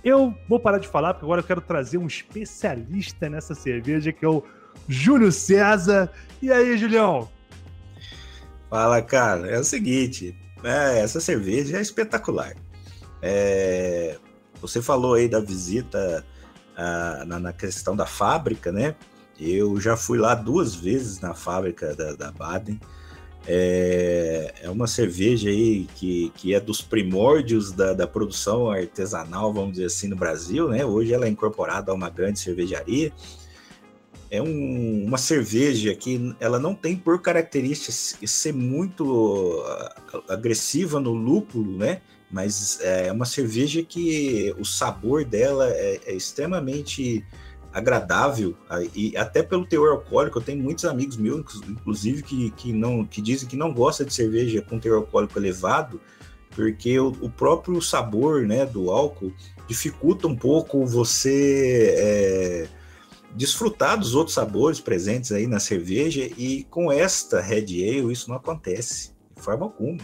[0.03, 4.25] Eu vou parar de falar porque agora eu quero trazer um especialista nessa cerveja que
[4.25, 4.43] é o
[4.89, 6.11] Júlio César.
[6.41, 7.29] E aí, Julião?
[8.71, 9.49] Fala, cara.
[9.49, 12.55] É o seguinte, é, essa cerveja é espetacular.
[13.21, 14.17] É,
[14.61, 16.25] você falou aí da visita
[16.77, 18.95] a, na, na, questão da fábrica, né?
[19.39, 22.81] Eu já fui lá duas vezes na fábrica da, da Baden.
[23.51, 29.73] É, é, uma cerveja aí que, que é dos primórdios da, da produção artesanal, vamos
[29.73, 30.85] dizer assim, no Brasil, né?
[30.85, 33.11] Hoje ela é incorporada a uma grande cervejaria
[34.31, 39.65] é um, uma cerveja que ela não tem por característica ser muito
[40.29, 42.01] agressiva no lúpulo, né?
[42.31, 47.25] Mas é uma cerveja que o sabor dela é, é extremamente
[47.73, 48.57] agradável
[48.95, 53.21] e até pelo teor alcoólico eu tenho muitos amigos meus inclusive que, que não que
[53.21, 56.01] dizem que não gosta de cerveja com teor alcoólico elevado
[56.51, 59.33] porque o, o próprio sabor né do álcool
[59.69, 62.69] dificulta um pouco você é,
[63.35, 68.37] desfrutar dos outros sabores presentes aí na cerveja e com esta Red Ale isso não
[68.37, 69.99] acontece de forma alguma.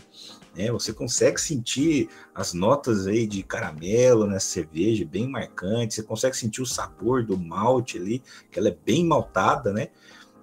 [0.56, 0.70] Né?
[0.70, 6.62] Você consegue sentir as notas aí de caramelo nessa cerveja bem marcante, você consegue sentir
[6.62, 9.88] o sabor do malte ali, que ela é bem maltada, né?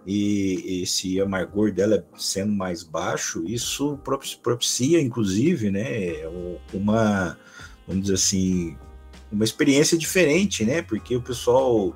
[0.06, 4.00] E esse amargor dela sendo mais baixo, isso
[4.44, 6.28] propicia, inclusive, né,
[6.74, 7.38] uma,
[7.88, 8.76] vamos dizer assim,
[9.32, 10.82] uma experiência diferente, né?
[10.82, 11.96] Porque o pessoal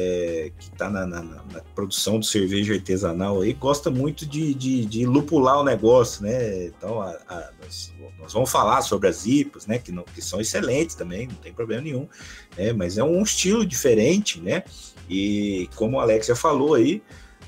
[0.00, 4.84] é, que está na, na, na, produção de cerveja artesanal aí, gosta muito de, de,
[4.84, 6.66] de lupular o negócio, né?
[6.66, 9.76] Então, a, a, nós, nós, vamos falar sobre as IPAs, né?
[9.78, 12.06] Que, não, que são excelentes também, não tem problema nenhum,
[12.56, 12.72] né?
[12.72, 14.62] Mas é um estilo diferente, né?
[15.10, 17.02] E como o Alex já falou aí,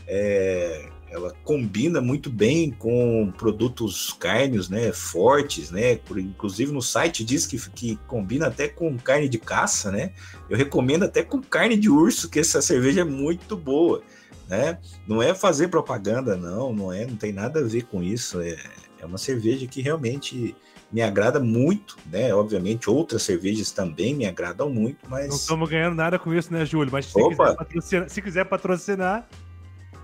[0.09, 7.47] é, ela combina muito bem com produtos carnes, né, fortes, né, inclusive no site diz
[7.47, 10.13] que, que combina até com carne de caça, né,
[10.49, 14.03] eu recomendo até com carne de urso, que essa cerveja é muito boa,
[14.49, 18.41] né, não é fazer propaganda, não, não é, não tem nada a ver com isso,
[18.41, 18.57] é,
[19.01, 20.55] é uma cerveja que realmente
[20.93, 22.35] me agrada muito, né?
[22.35, 25.29] Obviamente outras cervejas também me agradam muito, mas.
[25.29, 26.93] Não estamos ganhando nada com isso, né, Júlio?
[26.93, 29.29] Mas se, quiser patrocinar, se quiser patrocinar,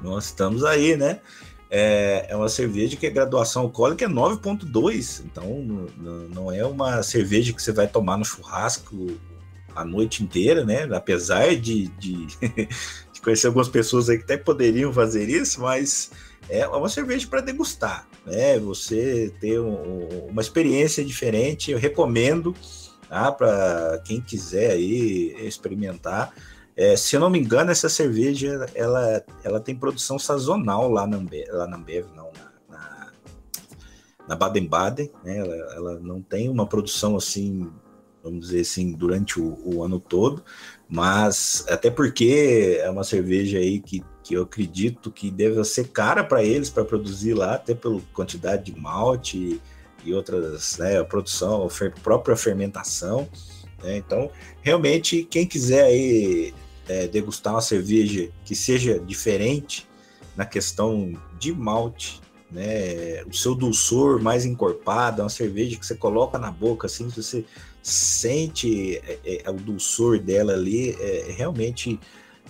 [0.02, 1.20] nós estamos aí, né?
[1.68, 5.58] É, é uma cerveja que a graduação alcoólica é 9,2, então
[6.30, 9.18] não, é uma cerveja que você vai tomar no churrasco
[9.74, 10.88] a noite inteira, né?
[10.94, 12.26] Apesar de, de,
[13.12, 16.12] de conhecer algumas pessoas aí que até poderiam fazer isso, mas
[16.48, 18.58] é uma cerveja para degustar, né?
[18.60, 22.54] Você ter um, uma experiência diferente, eu recomendo
[23.08, 23.32] tá?
[23.32, 26.32] para quem quiser aí experimentar.
[26.76, 31.16] É, se eu não me engano, essa cerveja ela, ela tem produção sazonal lá na
[31.16, 32.30] Ambev, lá na Ambev não,
[32.68, 33.12] na,
[34.28, 35.38] na Baden-Baden, né?
[35.38, 37.72] Ela, ela, não tem uma produção assim,
[38.22, 40.44] vamos dizer assim, durante o, o, ano todo,
[40.86, 46.22] mas até porque é uma cerveja aí que, que eu acredito que deve ser cara
[46.22, 49.60] para eles para produzir lá, até pela quantidade de malte e,
[50.04, 53.26] e outras, né, a produção, a própria fermentação.
[53.82, 53.96] Né?
[53.96, 56.52] Então, realmente, quem quiser aí
[56.88, 59.86] é, degustar uma cerveja que seja diferente
[60.36, 62.20] na questão de malte,
[62.50, 63.24] né?
[63.24, 67.44] O seu dulçor mais encorpado, é uma cerveja que você coloca na boca, assim, você
[67.82, 71.98] sente é, é, o dulçor dela ali, é, realmente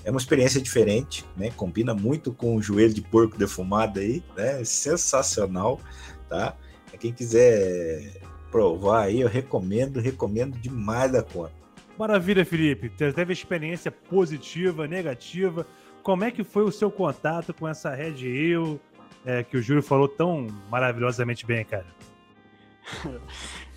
[0.05, 1.51] é uma experiência diferente, né?
[1.57, 4.62] Combina muito com o joelho de porco defumado aí, né?
[4.64, 5.80] Sensacional,
[6.28, 6.57] tá?
[6.99, 8.20] Quem quiser
[8.51, 11.66] provar aí, eu recomendo, recomendo demais da conta.
[11.99, 12.90] Maravilha, Felipe.
[12.90, 15.66] Teve experiência positiva, negativa.
[16.03, 18.80] Como é que foi o seu contato com essa Red Ale
[19.24, 21.86] é, que o Júlio falou tão maravilhosamente bem, cara?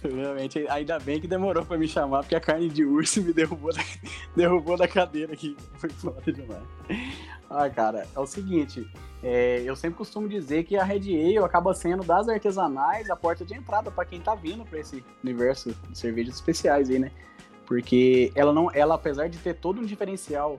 [0.03, 3.73] Realmente, ainda bem que demorou para me chamar, porque a carne de urso me derrubou
[3.73, 3.81] da,
[4.35, 5.57] derrubou da cadeira aqui.
[5.75, 6.63] Foi foda demais.
[7.49, 8.87] Ah, cara, é o seguinte,
[9.23, 13.43] é, eu sempre costumo dizer que a Red Ale acaba sendo das artesanais a porta
[13.43, 17.11] de entrada para quem tá vindo para esse universo de cervejas especiais aí, né?
[17.69, 20.57] Porque ela não, ela apesar de ter todo um diferencial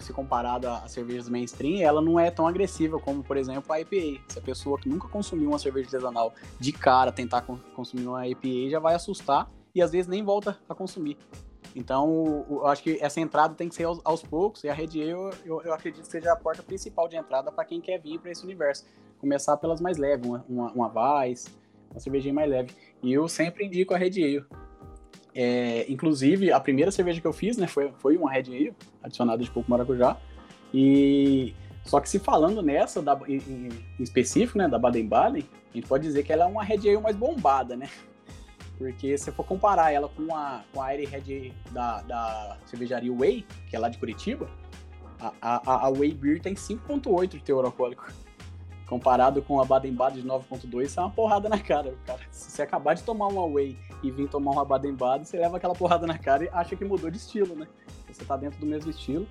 [0.00, 4.20] se comparado a, cervejas mainstream, ela não é tão agressiva como, por exemplo, a IPA.
[4.28, 8.70] Se a pessoa que nunca consumiu uma cerveja artesanal de cara tentar consumir uma IPA,
[8.70, 11.18] já vai assustar e às vezes nem volta a consumir.
[11.76, 15.00] Então, eu acho que essa entrada tem que ser aos, aos poucos, e a Red
[15.02, 18.18] Ale, eu, eu, acredito que seja a porta principal de entrada para quem quer vir
[18.18, 18.86] para esse universo.
[19.18, 21.46] Começar pelas mais leves, uma, uma, uma Weiss,
[21.90, 22.74] uma cervejinha mais leve.
[23.02, 24.44] E eu sempre indico a Red Ale.
[25.34, 29.42] É, inclusive, a primeira cerveja que eu fiz, né, foi, foi uma Red Ale, adicionada
[29.42, 30.16] de pouco maracujá.
[30.72, 31.54] E
[31.84, 33.68] só que se falando nessa, da, em, em,
[34.02, 37.16] específico, né, da Baden-Baden, a gente pode dizer que ela é uma Red Ale mais
[37.16, 37.88] bombada, né?
[38.76, 43.46] Porque se for comparar ela com a, com a Aire Red da, da cervejaria Way,
[43.68, 44.48] que é lá de Curitiba,
[45.20, 48.10] a, a, a Way Beer tem 5.8 de teor alcoólico.
[48.86, 52.20] Comparado com a Baden-Baden de 9.2, isso é uma porrada na cara, cara.
[52.30, 55.74] Se você acabar de tomar uma Way e vir tomar uma Baden-Baden, você leva aquela
[55.74, 57.66] porrada na cara e acha que mudou de estilo, né?
[58.10, 59.26] Você tá dentro do mesmo estilo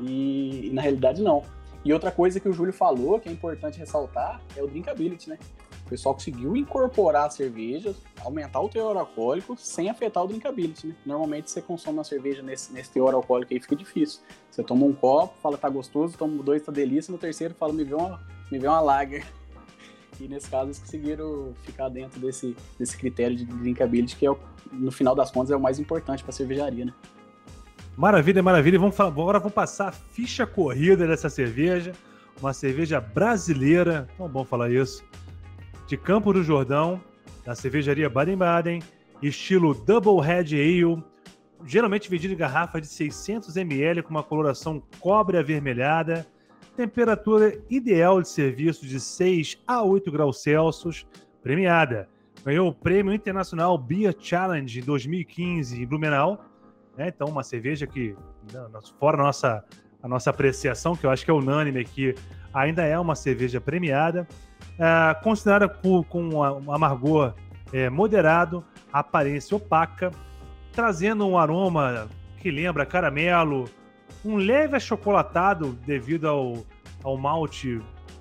[0.00, 1.42] e, e na realidade não.
[1.84, 5.38] E outra coisa que o Júlio falou, que é importante ressaltar, é o drinkability, né?
[5.86, 10.96] O pessoal conseguiu incorporar cervejas, aumentar o teor alcoólico sem afetar o drinkability, né?
[11.06, 14.20] Normalmente você consome uma cerveja nesse, nesse teor alcoólico aí fica difícil.
[14.50, 17.84] Você toma um copo, fala tá gostoso, toma dois, tá delícia, no terceiro fala me
[17.84, 19.24] vê uma, me vê uma lager.
[20.20, 24.34] E nesse caso eles conseguiram ficar dentro desse, desse critério de drinkability, que é,
[24.72, 26.94] no final das contas é o mais importante para cervejaria, né?
[27.96, 28.78] Maravilha, maravilha.
[28.78, 31.92] Vamos agora vamos passar a ficha corrida dessa cerveja.
[32.40, 35.04] Uma cerveja brasileira, tão bom falar isso
[35.88, 37.00] de Campo do Jordão,
[37.46, 38.82] da cervejaria Baden-Baden,
[39.22, 41.02] estilo Double Head Ale,
[41.64, 46.26] geralmente vendido em garrafa de 600 ml com uma coloração cobre avermelhada,
[46.78, 51.04] temperatura ideal de serviço de 6 a 8 graus Celsius,
[51.42, 52.08] premiada.
[52.44, 56.38] Ganhou o Prêmio Internacional Beer Challenge em 2015 em Blumenau.
[56.96, 57.08] Né?
[57.08, 58.14] Então, uma cerveja que,
[58.52, 58.64] né,
[58.96, 59.64] fora a nossa,
[60.00, 62.14] a nossa apreciação, que eu acho que é unânime aqui,
[62.54, 64.24] ainda é uma cerveja premiada
[64.78, 67.34] é, considerada por, com um amargor
[67.72, 70.12] é, moderado, aparência opaca,
[70.70, 72.06] trazendo um aroma
[72.36, 73.64] que lembra caramelo,
[74.24, 76.64] um leve achocolatado devido ao,
[77.02, 77.80] ao malte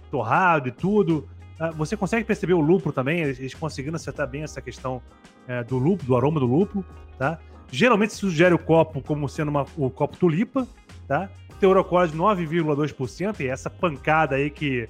[0.10, 1.28] torrado e tudo.
[1.60, 5.02] É, você consegue perceber o lúpulo também, eles, conseguiram acertar bem essa questão
[5.48, 6.86] é, do lúpulo, do aroma do lúpulo,
[7.18, 7.40] tá?
[7.72, 10.68] Geralmente se sugere o copo como sendo uma, o copo tulipa,
[11.08, 11.30] tá?
[11.60, 14.88] Teor alcoólico de 9,2%, e essa pancada aí que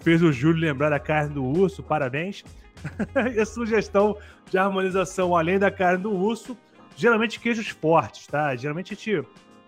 [0.00, 2.42] fez o Júlio lembrar da carne do urso, parabéns.
[3.34, 4.16] e a sugestão
[4.50, 6.56] de harmonização além da carne do urso,
[6.96, 8.56] geralmente queijos fortes, tá?
[8.56, 9.26] Geralmente a gente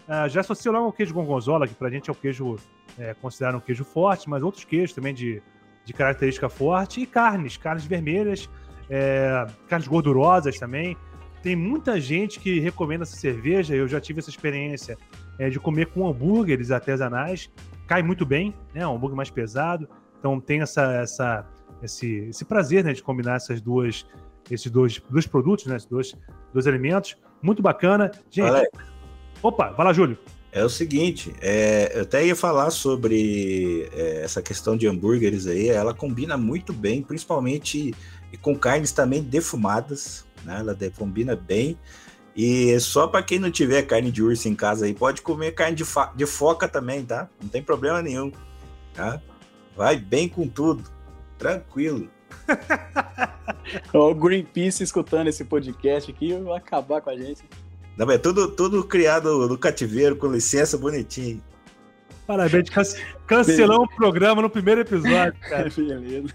[0.09, 2.57] uh, já associa logo o queijo gorgonzola, que pra gente é o queijo
[2.99, 5.43] é, considerado um queijo forte, mas outros queijos também de,
[5.85, 8.49] de característica forte, e carnes, carnes vermelhas,
[8.89, 10.97] é, carnes gordurosas também.
[11.43, 14.97] Tem muita gente que recomenda essa cerveja, eu já tive essa experiência
[15.39, 17.51] é, de comer com hambúrgueres artesanais,
[17.87, 18.87] cai muito bem, né?
[18.87, 19.89] Um hambúrguer mais pesado.
[20.19, 21.47] Então tem essa, essa,
[21.83, 24.07] esse, esse prazer né, de combinar essas duas,
[24.49, 26.15] esses dois, dois produtos, né, esses dois,
[26.53, 27.17] dois alimentos.
[27.43, 28.13] Muito bacana.
[28.31, 28.49] Gente.
[28.49, 28.92] Alex.
[29.43, 30.17] Opa, vai lá, Júlio.
[30.53, 35.69] É o seguinte, é, eu até ia falar sobre é, essa questão de hambúrgueres aí,
[35.69, 37.95] ela combina muito bem, principalmente
[38.43, 40.59] com carnes também defumadas, né?
[40.61, 41.79] Ela combina bem.
[42.37, 45.75] E só para quem não tiver carne de urso em casa aí, pode comer carne
[45.75, 45.85] de,
[46.15, 47.29] de foca também, tá?
[47.41, 48.31] Não tem problema nenhum,
[48.95, 49.21] tá?
[49.75, 50.85] Vai bem com tudo.
[51.39, 52.11] Tranquilo.
[53.93, 57.43] o Greenpeace escutando esse podcast aqui vai acabar com a gente.
[57.97, 61.43] Não, é tudo, tudo criado no cativeiro, com licença, bonitinho.
[62.27, 62.69] Parabéns,
[63.27, 65.69] cancelamos o programa no primeiro episódio, cara.
[65.69, 66.35] Beleza.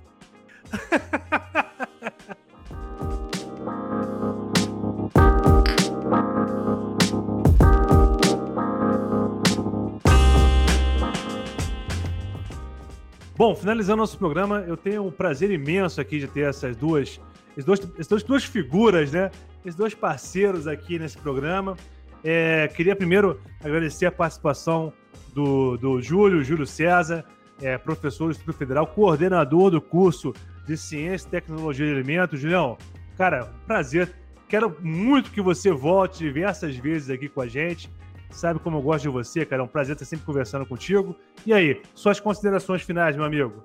[13.37, 17.21] Bom, finalizando nosso programa, eu tenho um prazer imenso aqui de ter essas duas,
[17.57, 19.31] esses dois, essas duas figuras, né?
[19.65, 21.75] Esses dois parceiros aqui nesse programa.
[22.23, 24.93] É, queria primeiro agradecer a participação
[25.33, 27.25] do, do Júlio, Júlio César,
[27.59, 30.33] é, professor do Instituto Federal, coordenador do curso
[30.67, 32.39] de Ciência e Tecnologia de Alimentos.
[32.39, 32.77] Julião,
[33.17, 34.13] cara, prazer.
[34.47, 37.89] Quero muito que você volte diversas vezes aqui com a gente
[38.29, 39.61] sabe como eu gosto de você, cara.
[39.61, 41.15] É um prazer estar sempre conversando contigo.
[41.45, 43.63] E aí, suas considerações finais, meu amigo?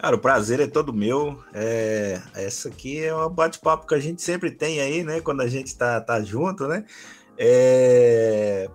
[0.00, 1.44] Cara, o prazer é todo meu.
[1.52, 5.20] É, essa aqui é um bate-papo que a gente sempre tem aí, né?
[5.20, 6.86] Quando a gente tá, tá junto, né?
[7.36, 8.70] É,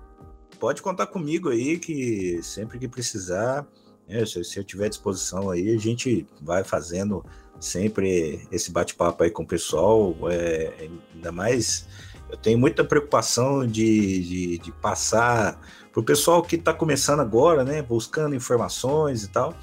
[0.60, 3.66] pode contar comigo aí, que sempre que precisar,
[4.08, 4.24] né?
[4.24, 7.26] se, se eu tiver disposição aí, a gente vai fazendo
[7.60, 10.16] sempre esse bate-papo aí com o pessoal.
[10.30, 11.88] É, ainda mais
[12.30, 15.60] eu tenho muita preocupação de, de, de passar
[15.92, 19.56] para o pessoal que está começando agora, né, buscando informações e tal.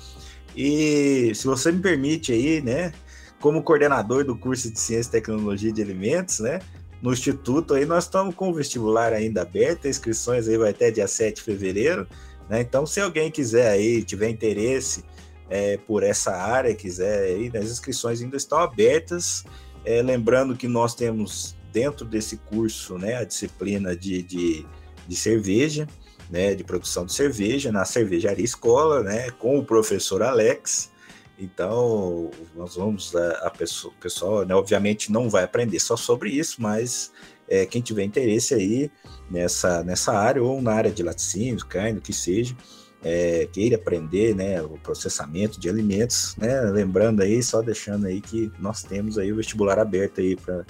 [0.57, 2.92] E se você me permite aí, né,
[3.40, 6.61] como coordenador do curso de Ciência e Tecnologia de Alimentos, né,
[7.00, 11.09] no Instituto aí nós estamos com o vestibular ainda aberto, inscrições aí vai até dia
[11.09, 12.07] 7 de fevereiro,
[12.48, 15.05] né, então se alguém quiser aí, tiver interesse
[15.48, 19.44] é, por essa área, quiser aí, as inscrições ainda estão abertas,
[19.84, 24.66] é, lembrando que nós temos dentro desse curso, né, a disciplina de, de,
[25.09, 25.88] de cerveja,
[26.33, 30.91] né, de produção de cerveja na cervejaria escola, né, com o professor Alex.
[31.39, 36.30] Então, nós vamos a, a pessoa, o pessoal, né, obviamente não vai aprender só sobre
[36.30, 37.12] isso, mas
[37.47, 38.91] é, quem tiver interesse aí
[39.30, 42.57] nessa, nessa área ou na área de laticínios, carne, o que seja,
[43.05, 48.51] é, queira aprender, né, o processamento de alimentos, né, lembrando aí, só deixando aí que
[48.59, 50.64] nós temos aí o vestibular aberto aí para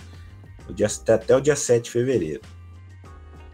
[1.15, 2.41] até o dia 7 de fevereiro.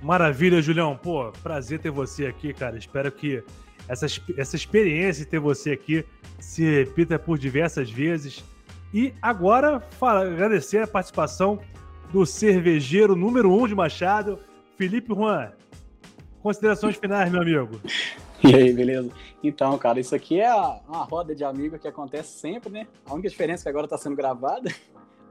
[0.01, 0.97] Maravilha, Julião.
[0.97, 2.79] Pô, prazer ter você aqui, cara.
[2.79, 3.43] Espero que
[3.89, 6.05] essa, essa experiência de ter você aqui
[6.39, 8.45] se repita por diversas vezes.
[8.93, 11.59] E agora, fala, agradecer a participação
[12.13, 14.39] do cervejeiro número um de Machado,
[14.77, 15.53] Felipe Juan.
[16.43, 17.81] Considerações finais, meu amigo.
[18.41, 19.11] E aí, beleza?
[19.43, 22.87] Então, cara, isso aqui é uma roda de amigos que acontece sempre, né?
[23.05, 24.73] A única diferença é que agora está sendo gravada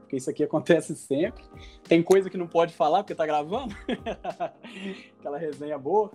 [0.08, 1.44] porque isso aqui acontece sempre.
[1.86, 3.76] Tem coisa que não pode falar porque tá gravando.
[5.20, 6.10] Aquela resenha boa.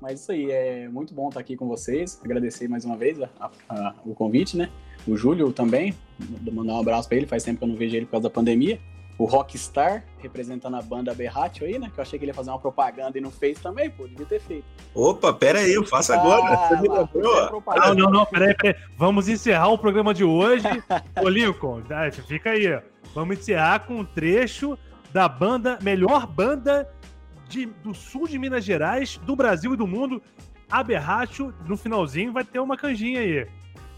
[0.00, 2.20] Mas isso aí, é muito bom estar aqui com vocês.
[2.24, 4.70] Agradecer mais uma vez a, a, a, o convite, né?
[5.06, 5.92] O Júlio também,
[6.52, 8.30] mandar um abraço para ele, faz tempo que eu não vejo ele por causa da
[8.30, 8.80] pandemia.
[9.18, 11.90] O Rockstar, representando a banda Berratio aí, né?
[11.92, 14.26] Que eu achei que ele ia fazer uma propaganda e não fez também, pô, devia
[14.26, 14.64] ter feito.
[14.94, 16.54] Opa, pera aí, eu faço agora.
[16.54, 17.62] Ah, Você me lembrou?
[17.66, 18.80] Não, não, não, peraí, peraí.
[18.96, 20.66] Vamos encerrar o programa de hoje.
[21.22, 21.82] Ô, Lincoln,
[22.26, 22.91] fica aí, ó.
[23.14, 24.78] Vamos encerrar com um trecho
[25.12, 26.88] da banda, melhor banda
[27.48, 30.22] de, do sul de Minas Gerais, do Brasil e do mundo.
[30.70, 33.46] Aberracho, no finalzinho, vai ter uma canjinha aí.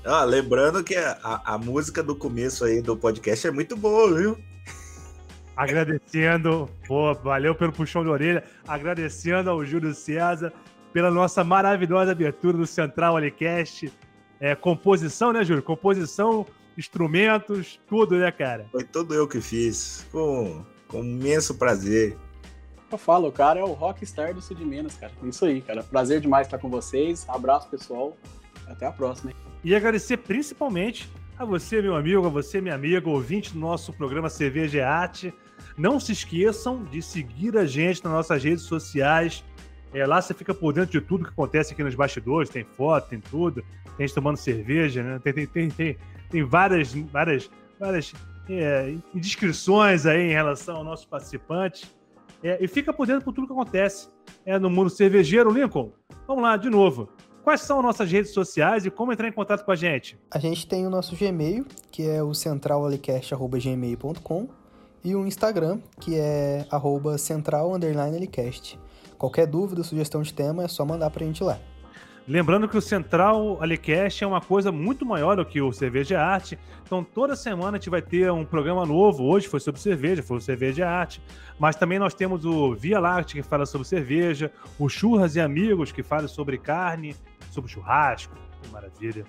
[0.05, 4.39] Ah, lembrando que a, a, música do começo aí do podcast é muito boa, viu?
[5.57, 8.45] Agradecendo, pô, valeu pelo puxão de orelha.
[8.67, 10.53] Agradecendo ao Júlio César
[10.93, 13.91] pela nossa maravilhosa abertura do Central Alicast.
[14.41, 15.62] É, composição, né, Júlio?
[15.62, 16.45] Composição
[16.77, 18.66] instrumentos, tudo, né, cara?
[18.70, 22.16] Foi tudo eu que fiz, com, com imenso prazer.
[22.91, 25.12] Eu falo, o cara é o rockstar do Sul de Minas, cara.
[25.25, 25.83] Isso aí, cara.
[25.83, 27.27] Prazer demais estar com vocês.
[27.29, 28.16] Abraço, pessoal.
[28.68, 29.31] Até a próxima.
[29.31, 29.37] Hein?
[29.64, 34.29] E agradecer principalmente a você, meu amigo, a você, minha amiga, ouvinte do nosso programa
[34.29, 35.35] Cerveja Arte.
[35.77, 39.43] Não se esqueçam de seguir a gente nas nossas redes sociais.
[39.93, 42.49] É, lá você fica por dentro de tudo que acontece aqui nos bastidores.
[42.49, 43.65] Tem foto, tem tudo.
[43.97, 45.20] Tem gente tomando cerveja, né?
[45.23, 45.97] Tem, tem, tem, tem,
[46.30, 48.12] tem várias, várias, várias
[48.48, 51.86] é, indiscrições aí em relação ao nosso participante.
[52.42, 54.09] É, e fica por dentro por tudo que acontece
[54.44, 55.51] é, no mundo cervejeiro.
[55.51, 55.92] Lincoln,
[56.26, 57.09] vamos lá, de novo.
[57.42, 60.18] Quais são nossas redes sociais e como entrar em contato com a gente?
[60.30, 64.48] A gente tem o nosso Gmail, que é o centralalicast.gmail.com
[65.05, 66.66] e o Instagram, que é
[67.18, 68.78] central_alicast.
[69.18, 71.59] Qualquer dúvida, sugestão de tema, é só mandar pra gente lá.
[72.26, 76.59] Lembrando que o Central Alicast é uma coisa muito maior do que o Cerveja Arte.
[76.82, 79.24] Então, toda semana a gente vai ter um programa novo.
[79.24, 81.20] Hoje foi sobre cerveja, foi o Cerveja Arte.
[81.59, 84.51] Mas também nós temos o Via Láctea, que fala sobre cerveja.
[84.78, 87.14] O Churras e Amigos, que fala sobre carne,
[87.55, 88.35] sobre churrasco.
[88.62, 89.24] Que maravilha.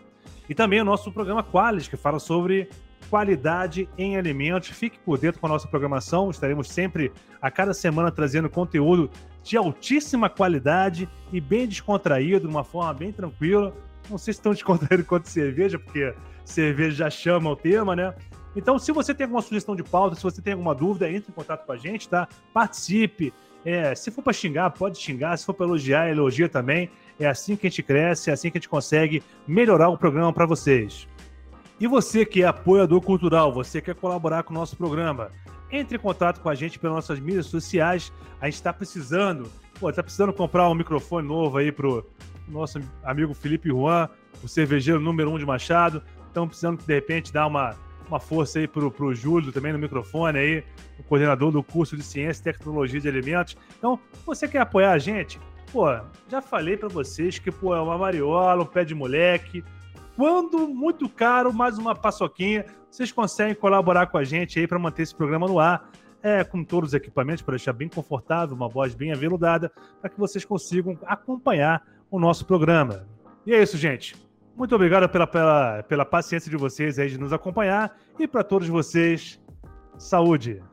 [0.49, 2.69] E também o nosso programa Qualis, que fala sobre
[3.10, 4.69] qualidade em alimentos.
[4.69, 6.30] Fique por dentro com a nossa programação.
[6.30, 7.11] Estaremos sempre,
[7.41, 9.10] a cada semana, trazendo conteúdo
[9.43, 13.73] de altíssima qualidade e bem descontraído, de uma forma bem tranquila.
[14.10, 18.14] Não sei se estão descontraídos quanto cerveja, porque cerveja já chama o tema, né?
[18.56, 21.34] Então, se você tem alguma sugestão de pauta, se você tem alguma dúvida, entre em
[21.34, 22.27] contato com a gente, tá?
[22.53, 23.34] Participe.
[23.65, 25.38] É, se for para xingar, pode xingar.
[25.38, 26.89] Se for para elogiar, elogia também.
[27.20, 30.34] É assim que a gente cresce, é assim que a gente consegue melhorar o programa
[30.34, 31.08] para vocês.
[31.80, 35.30] E você que é apoiador cultural, você quer colaborar com o nosso programa,
[35.72, 38.12] entre em contato com a gente pelas nossas mídias sociais.
[38.40, 42.10] A gente está precisando, pô, tá precisando comprar um microfone novo aí pro
[42.48, 44.10] nosso amigo Felipe Juan,
[44.44, 46.02] o cervejeiro número um de Machado.
[46.28, 47.76] Estamos precisando, de repente, dar uma,
[48.08, 50.64] uma força aí pro, pro Júlio também no microfone aí,
[51.00, 53.58] o coordenador do curso de Ciência e Tecnologia de Alimentos.
[53.78, 55.40] Então, você quer apoiar a gente?
[55.76, 55.88] Pô,
[56.30, 59.61] já falei para vocês que, pô, é uma mariola, um pé de moleque.
[60.15, 65.02] Quando muito caro, mais uma paçoquinha, vocês conseguem colaborar com a gente aí para manter
[65.02, 65.91] esse programa no ar.
[66.23, 69.69] É, com todos os equipamentos, para deixar bem confortável, uma voz bem aveludada,
[69.99, 73.06] para que vocês consigam acompanhar o nosso programa.
[73.45, 74.15] E é isso, gente.
[74.56, 77.97] Muito obrigado pela, pela, pela paciência de vocês aí de nos acompanhar.
[78.18, 79.41] E para todos vocês,
[79.97, 80.64] saúde!